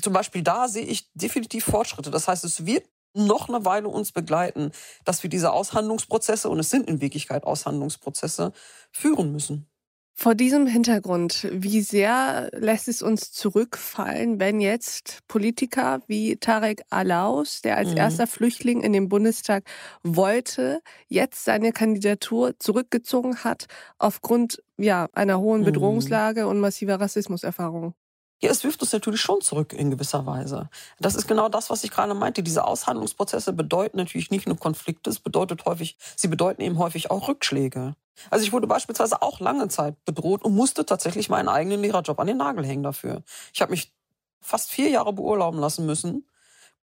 Zum 0.00 0.12
Beispiel 0.12 0.42
da 0.42 0.68
sehe 0.68 0.84
ich 0.84 1.10
definitiv 1.14 1.64
Fortschritte. 1.64 2.10
Das 2.10 2.28
heißt, 2.28 2.44
es 2.44 2.66
wird 2.66 2.84
noch 3.14 3.48
eine 3.48 3.64
Weile 3.64 3.88
uns 3.88 4.12
begleiten, 4.12 4.72
dass 5.04 5.22
wir 5.22 5.30
diese 5.30 5.52
Aushandlungsprozesse, 5.52 6.48
und 6.48 6.60
es 6.60 6.70
sind 6.70 6.88
in 6.88 7.00
Wirklichkeit 7.00 7.44
Aushandlungsprozesse, 7.44 8.52
führen 8.92 9.32
müssen. 9.32 9.66
Vor 10.14 10.34
diesem 10.34 10.66
Hintergrund, 10.66 11.48
wie 11.50 11.80
sehr 11.80 12.50
lässt 12.52 12.88
es 12.88 13.00
uns 13.00 13.32
zurückfallen, 13.32 14.38
wenn 14.38 14.60
jetzt 14.60 15.20
Politiker 15.28 16.02
wie 16.08 16.36
Tarek 16.36 16.82
Alaus, 16.90 17.62
der 17.62 17.78
als 17.78 17.92
mhm. 17.92 17.96
erster 17.96 18.26
Flüchtling 18.26 18.82
in 18.82 18.92
den 18.92 19.08
Bundestag 19.08 19.64
wollte, 20.02 20.82
jetzt 21.08 21.44
seine 21.46 21.72
Kandidatur 21.72 22.58
zurückgezogen 22.58 23.44
hat 23.44 23.64
aufgrund 23.98 24.62
ja, 24.76 25.08
einer 25.14 25.40
hohen 25.40 25.62
mhm. 25.62 25.66
Bedrohungslage 25.66 26.42
mhm. 26.42 26.48
und 26.50 26.60
massiver 26.60 27.00
Rassismuserfahrung? 27.00 27.94
Ja, 28.42 28.50
es 28.50 28.64
wirft 28.64 28.80
uns 28.80 28.92
natürlich 28.92 29.20
schon 29.20 29.42
zurück 29.42 29.74
in 29.74 29.90
gewisser 29.90 30.24
Weise. 30.24 30.70
Das 30.98 31.14
ist 31.14 31.28
genau 31.28 31.50
das, 31.50 31.68
was 31.68 31.84
ich 31.84 31.90
gerade 31.90 32.14
meinte. 32.14 32.42
Diese 32.42 32.64
Aushandlungsprozesse 32.64 33.52
bedeuten 33.52 33.98
natürlich 33.98 34.30
nicht 34.30 34.46
nur 34.46 34.56
Konflikte, 34.56 35.10
es 35.10 35.20
bedeutet 35.20 35.66
häufig, 35.66 35.98
sie 36.16 36.28
bedeuten 36.28 36.62
eben 36.62 36.78
häufig 36.78 37.10
auch 37.10 37.28
Rückschläge. 37.28 37.96
Also 38.30 38.44
ich 38.44 38.52
wurde 38.52 38.66
beispielsweise 38.66 39.20
auch 39.20 39.40
lange 39.40 39.68
Zeit 39.68 40.02
bedroht 40.06 40.42
und 40.42 40.54
musste 40.54 40.86
tatsächlich 40.86 41.28
meinen 41.28 41.48
eigenen 41.48 41.82
Lehrerjob 41.82 42.18
an 42.18 42.26
den 42.26 42.38
Nagel 42.38 42.64
hängen 42.64 42.82
dafür. 42.82 43.22
Ich 43.52 43.60
habe 43.60 43.72
mich 43.72 43.92
fast 44.40 44.70
vier 44.70 44.88
Jahre 44.88 45.12
beurlauben 45.12 45.60
lassen 45.60 45.84
müssen, 45.84 46.26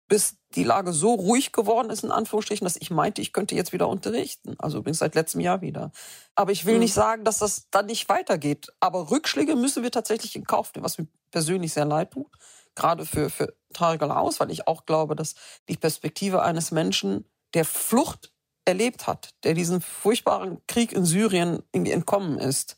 bis 0.08 0.38
die 0.56 0.64
Lage 0.64 0.94
so 0.94 1.14
ruhig 1.14 1.52
geworden 1.52 1.90
ist, 1.90 2.04
in 2.04 2.12
Anführungsstrichen, 2.12 2.66
dass 2.66 2.78
ich 2.78 2.92
meinte, 2.92 3.22
ich 3.22 3.34
könnte 3.34 3.56
jetzt 3.56 3.74
wieder 3.74 3.88
unterrichten. 3.88 4.56
Also 4.58 4.80
übrigens 4.80 5.00
seit 5.00 5.16
letztem 5.16 5.42
Jahr 5.42 5.62
wieder. 5.62 5.92
Aber 6.36 6.52
ich 6.52 6.66
will 6.66 6.76
mhm. 6.76 6.82
nicht 6.82 6.94
sagen, 6.94 7.24
dass 7.24 7.40
das 7.40 7.70
dann 7.72 7.88
nicht 7.88 8.10
weitergeht. 8.10 8.72
Aber 8.80 9.12
Rückschläge 9.12 9.56
müssen 9.56 9.84
wir 9.84 9.92
tatsächlich 9.92 10.36
in 10.36 10.46
Kauf 10.46 10.74
nehmen, 10.74 10.86
was 10.86 10.98
mir 10.98 11.08
persönlich 11.32 11.74
sehr 11.74 11.86
leid 11.86 12.12
tut. 12.12 12.32
Gerade 12.76 13.06
für, 13.06 13.30
für 13.30 13.56
Tarek 13.74 14.02
aus, 14.04 14.40
weil 14.40 14.52
ich 14.52 14.68
auch 14.68 14.86
glaube, 14.86 15.16
dass 15.16 15.36
die 15.70 15.78
Perspektive 15.78 16.44
eines 16.44 16.72
Menschen, 16.72 17.26
der 17.54 17.66
Flucht 17.66 18.34
erlebt 18.66 19.08
hat, 19.08 19.30
der 19.44 19.54
diesen 19.54 19.82
furchtbaren 19.82 20.62
Krieg 20.68 20.92
in 20.92 21.06
Syrien 21.06 21.64
irgendwie 21.72 21.92
entkommen 21.92 22.38
ist, 22.38 22.78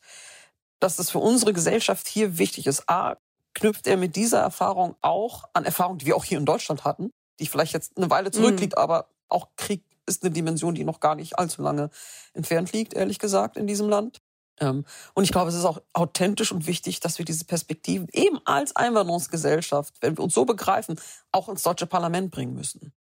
dass 0.80 0.98
das 0.98 1.10
für 1.10 1.20
unsere 1.20 1.54
Gesellschaft 1.54 2.08
hier 2.08 2.38
wichtig 2.38 2.68
ist. 2.68 2.88
A, 2.88 3.18
knüpft 3.56 3.88
er 3.88 3.98
mit 3.98 4.16
dieser 4.16 4.40
Erfahrung 4.40 4.96
auch 5.02 5.46
an 5.54 5.66
Erfahrungen, 5.66 5.98
die 5.98 6.06
wir 6.06 6.16
auch 6.16 6.26
hier 6.26 6.38
in 6.38 6.46
Deutschland 6.46 6.84
hatten, 6.84 7.12
die 7.39 7.47
vielleicht 7.47 7.73
jetzt 7.73 7.97
eine 7.97 8.10
Weile 8.10 8.32
zurückliegt, 8.32 8.76
mhm. 8.76 8.82
aber 8.82 9.08
auch 9.30 9.50
Krieg 9.56 9.84
ist 10.06 10.23
eine 10.23 10.32
Dimension, 10.32 10.73
die 10.73 10.84
noch 10.84 11.00
gar 11.00 11.15
nicht 11.15 11.38
allzu 11.38 11.62
lange 11.62 11.89
entfernt 12.34 12.71
liegt, 12.71 12.93
ehrlich 12.93 13.19
gesagt, 13.19 13.58
in 13.58 13.67
diesem 13.67 13.89
Land. 13.89 14.21
Ähm, 14.60 14.86
und 15.13 15.23
ich 15.23 15.32
glaube, 15.32 15.50
es 15.50 15.56
ist 15.56 15.65
auch 15.65 15.82
authentisch 15.93 16.52
und 16.52 16.65
wichtig, 16.65 17.00
dass 17.00 17.17
wir 17.17 17.26
diese 17.26 17.45
Perspektiven 17.45 18.08
eben 18.12 18.39
als 18.45 18.76
Einwanderungsgesellschaft, 18.76 19.95
wenn 20.02 20.17
wir 20.17 20.23
uns 20.23 20.34
so 20.34 20.45
begreifen, 20.45 21.00
auch 21.32 21.50
ins 21.50 21.63
deutsche 21.63 21.86
Parlament 21.86 22.32
bringen 22.32 22.54
müssen. 22.54 22.93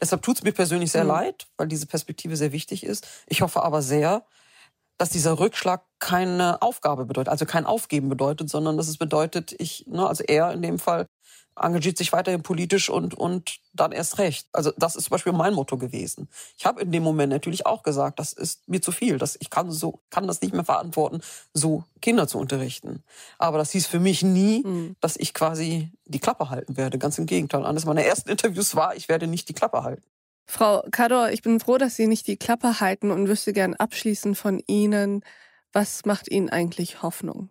Deshalb 0.00 0.22
tut 0.22 0.38
es 0.38 0.42
mir 0.42 0.52
persönlich 0.52 0.90
sehr 0.90 1.04
mhm. 1.04 1.10
leid, 1.10 1.46
weil 1.56 1.68
diese 1.68 1.86
Perspektive 1.86 2.36
sehr 2.36 2.52
wichtig 2.52 2.84
ist. 2.84 3.06
Ich 3.26 3.42
hoffe 3.42 3.62
aber 3.62 3.80
sehr, 3.80 4.24
dass 4.98 5.10
dieser 5.10 5.38
Rückschlag 5.38 5.84
keine 6.00 6.60
Aufgabe 6.60 7.06
bedeutet, 7.06 7.30
also 7.30 7.46
kein 7.46 7.66
Aufgeben 7.66 8.08
bedeutet, 8.08 8.50
sondern 8.50 8.76
dass 8.76 8.88
es 8.88 8.98
bedeutet, 8.98 9.54
ich, 9.58 9.86
ne, 9.86 10.06
also 10.06 10.24
er 10.24 10.52
in 10.52 10.60
dem 10.60 10.80
Fall 10.80 11.06
engagiert 11.60 11.98
sich 11.98 12.12
weiterhin 12.12 12.42
politisch 12.42 12.90
und, 12.90 13.14
und 13.14 13.58
dann 13.72 13.92
erst 13.92 14.18
recht. 14.18 14.48
Also 14.52 14.72
das 14.76 14.96
ist 14.96 15.04
zum 15.04 15.12
Beispiel 15.12 15.32
mein 15.32 15.54
Motto 15.54 15.76
gewesen. 15.76 16.28
Ich 16.56 16.66
habe 16.66 16.82
in 16.82 16.92
dem 16.92 17.02
Moment 17.02 17.32
natürlich 17.32 17.66
auch 17.66 17.82
gesagt, 17.82 18.18
das 18.18 18.32
ist 18.32 18.68
mir 18.68 18.80
zu 18.80 18.92
viel. 18.92 19.18
Das, 19.18 19.36
ich 19.40 19.50
kann, 19.50 19.70
so, 19.70 20.00
kann 20.10 20.26
das 20.26 20.40
nicht 20.40 20.54
mehr 20.54 20.64
verantworten, 20.64 21.20
so 21.54 21.84
Kinder 22.00 22.26
zu 22.28 22.38
unterrichten. 22.38 23.02
Aber 23.38 23.58
das 23.58 23.70
hieß 23.72 23.86
für 23.86 24.00
mich 24.00 24.22
nie, 24.22 24.62
mhm. 24.64 24.96
dass 25.00 25.16
ich 25.16 25.34
quasi 25.34 25.90
die 26.04 26.20
Klappe 26.20 26.50
halten 26.50 26.76
werde. 26.76 26.98
Ganz 26.98 27.18
im 27.18 27.26
Gegenteil. 27.26 27.64
Eines 27.64 27.84
meiner 27.84 28.02
ersten 28.02 28.30
Interviews 28.30 28.74
war, 28.74 28.96
ich 28.96 29.08
werde 29.08 29.26
nicht 29.26 29.48
die 29.48 29.54
Klappe 29.54 29.82
halten. 29.82 30.04
Frau 30.50 30.82
Kador, 30.90 31.30
ich 31.30 31.42
bin 31.42 31.60
froh, 31.60 31.76
dass 31.76 31.96
Sie 31.96 32.06
nicht 32.06 32.26
die 32.26 32.38
Klappe 32.38 32.80
halten 32.80 33.10
und 33.10 33.28
wüsste 33.28 33.52
gern 33.52 33.74
abschließend 33.74 34.36
von 34.36 34.62
Ihnen, 34.66 35.22
was 35.72 36.06
macht 36.06 36.30
Ihnen 36.30 36.48
eigentlich 36.48 37.02
Hoffnung? 37.02 37.50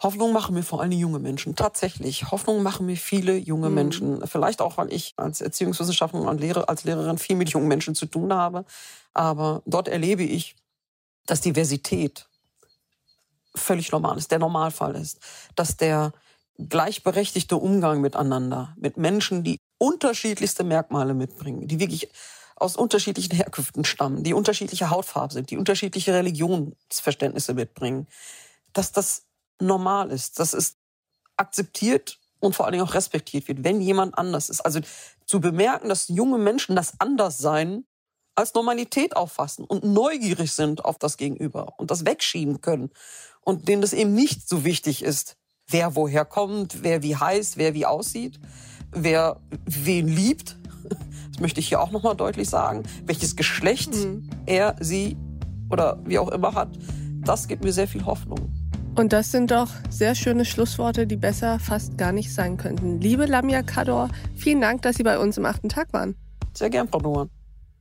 Hoffnung 0.00 0.32
machen 0.32 0.54
mir 0.54 0.62
vor 0.62 0.80
allem 0.80 0.92
junge 0.92 1.18
Menschen. 1.18 1.56
Tatsächlich. 1.56 2.30
Hoffnung 2.30 2.62
machen 2.62 2.86
mir 2.86 2.96
viele 2.96 3.36
junge 3.36 3.68
mhm. 3.68 3.74
Menschen. 3.74 4.26
Vielleicht 4.26 4.60
auch, 4.60 4.76
weil 4.76 4.92
ich 4.92 5.14
als 5.16 5.40
Erziehungswissenschaftlerin 5.40 6.28
und 6.28 6.40
Lehrer, 6.40 6.68
als 6.68 6.84
Lehrerin 6.84 7.18
viel 7.18 7.36
mit 7.36 7.50
jungen 7.50 7.68
Menschen 7.68 7.94
zu 7.94 8.06
tun 8.06 8.32
habe. 8.32 8.64
Aber 9.12 9.62
dort 9.66 9.88
erlebe 9.88 10.22
ich, 10.22 10.54
dass 11.26 11.40
Diversität 11.40 12.28
völlig 13.54 13.90
normal 13.90 14.16
ist, 14.18 14.30
der 14.30 14.38
Normalfall 14.38 14.94
ist. 14.94 15.18
Dass 15.56 15.76
der 15.76 16.12
gleichberechtigte 16.58 17.56
Umgang 17.56 18.00
miteinander, 18.00 18.74
mit 18.76 18.96
Menschen, 18.96 19.42
die 19.42 19.58
unterschiedlichste 19.78 20.64
Merkmale 20.64 21.14
mitbringen, 21.14 21.66
die 21.66 21.80
wirklich 21.80 22.08
aus 22.56 22.76
unterschiedlichen 22.76 23.34
Herkünften 23.34 23.84
stammen, 23.84 24.24
die 24.24 24.34
unterschiedliche 24.34 24.90
Hautfarbe 24.90 25.32
sind, 25.32 25.50
die 25.50 25.56
unterschiedliche 25.56 26.12
Religionsverständnisse 26.14 27.54
mitbringen, 27.54 28.08
dass 28.72 28.90
das 28.90 29.27
normal 29.60 30.10
ist, 30.10 30.38
dass 30.38 30.52
es 30.52 30.76
akzeptiert 31.36 32.18
und 32.40 32.54
vor 32.54 32.66
allen 32.66 32.72
Dingen 32.72 32.84
auch 32.84 32.94
respektiert 32.94 33.48
wird, 33.48 33.64
wenn 33.64 33.80
jemand 33.80 34.16
anders 34.16 34.48
ist. 34.48 34.60
Also 34.60 34.80
zu 35.26 35.40
bemerken, 35.40 35.88
dass 35.88 36.08
junge 36.08 36.38
Menschen 36.38 36.76
das 36.76 37.00
Anderssein 37.00 37.84
als 38.34 38.54
Normalität 38.54 39.16
auffassen 39.16 39.64
und 39.64 39.82
neugierig 39.84 40.52
sind 40.52 40.84
auf 40.84 40.98
das 40.98 41.16
Gegenüber 41.16 41.74
und 41.76 41.90
das 41.90 42.06
wegschieben 42.06 42.60
können 42.60 42.90
und 43.40 43.66
denen 43.66 43.82
das 43.82 43.92
eben 43.92 44.14
nicht 44.14 44.48
so 44.48 44.64
wichtig 44.64 45.02
ist, 45.02 45.36
wer 45.66 45.96
woher 45.96 46.24
kommt, 46.24 46.82
wer 46.82 47.02
wie 47.02 47.16
heißt, 47.16 47.56
wer 47.56 47.74
wie 47.74 47.86
aussieht, 47.86 48.38
wer 48.92 49.40
wen 49.64 50.08
liebt. 50.08 50.56
Das 51.30 51.42
möchte 51.42 51.60
ich 51.60 51.68
hier 51.68 51.80
auch 51.80 51.92
nochmal 51.92 52.16
deutlich 52.16 52.50
sagen. 52.50 52.82
Welches 53.04 53.36
Geschlecht 53.36 53.94
mhm. 53.94 54.28
er, 54.46 54.74
sie 54.80 55.16
oder 55.70 56.00
wie 56.04 56.18
auch 56.18 56.30
immer 56.30 56.54
hat, 56.54 56.70
das 57.20 57.46
gibt 57.46 57.62
mir 57.62 57.72
sehr 57.72 57.86
viel 57.86 58.04
Hoffnung. 58.04 58.57
Und 58.98 59.12
das 59.12 59.30
sind 59.30 59.52
doch 59.52 59.68
sehr 59.90 60.16
schöne 60.16 60.44
Schlussworte, 60.44 61.06
die 61.06 61.14
besser 61.14 61.60
fast 61.60 61.96
gar 61.96 62.10
nicht 62.10 62.34
sein 62.34 62.56
könnten. 62.56 63.00
Liebe 63.00 63.26
Lamia 63.26 63.62
Kador, 63.62 64.08
vielen 64.34 64.60
Dank, 64.60 64.82
dass 64.82 64.96
Sie 64.96 65.04
bei 65.04 65.20
uns 65.20 65.38
im 65.38 65.46
achten 65.46 65.68
Tag 65.68 65.92
waren. 65.92 66.16
Sehr 66.52 66.68
gern, 66.68 66.88
Frau 66.88 66.98
Nuhr. 66.98 67.28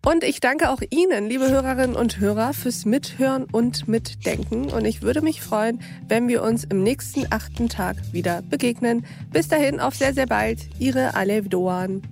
Und 0.05 0.23
ich 0.23 0.41
danke 0.41 0.69
auch 0.69 0.79
Ihnen, 0.91 1.27
liebe 1.27 1.49
Hörerinnen 1.49 1.95
und 1.95 2.19
Hörer, 2.19 2.53
fürs 2.53 2.85
Mithören 2.85 3.45
und 3.51 3.87
Mitdenken. 3.87 4.69
Und 4.69 4.85
ich 4.85 5.01
würde 5.01 5.23
mich 5.23 5.41
freuen, 5.41 5.81
wenn 6.07 6.27
wir 6.27 6.43
uns 6.43 6.65
im 6.65 6.83
nächsten 6.83 7.25
achten 7.31 7.67
Tag 7.67 7.97
wieder 8.11 8.43
begegnen. 8.43 9.03
Bis 9.31 9.47
dahin 9.47 9.79
auf 9.79 9.95
sehr, 9.95 10.13
sehr 10.13 10.27
bald. 10.27 10.69
Ihre 10.77 11.15
Alev 11.15 11.49
Doan. 11.49 12.03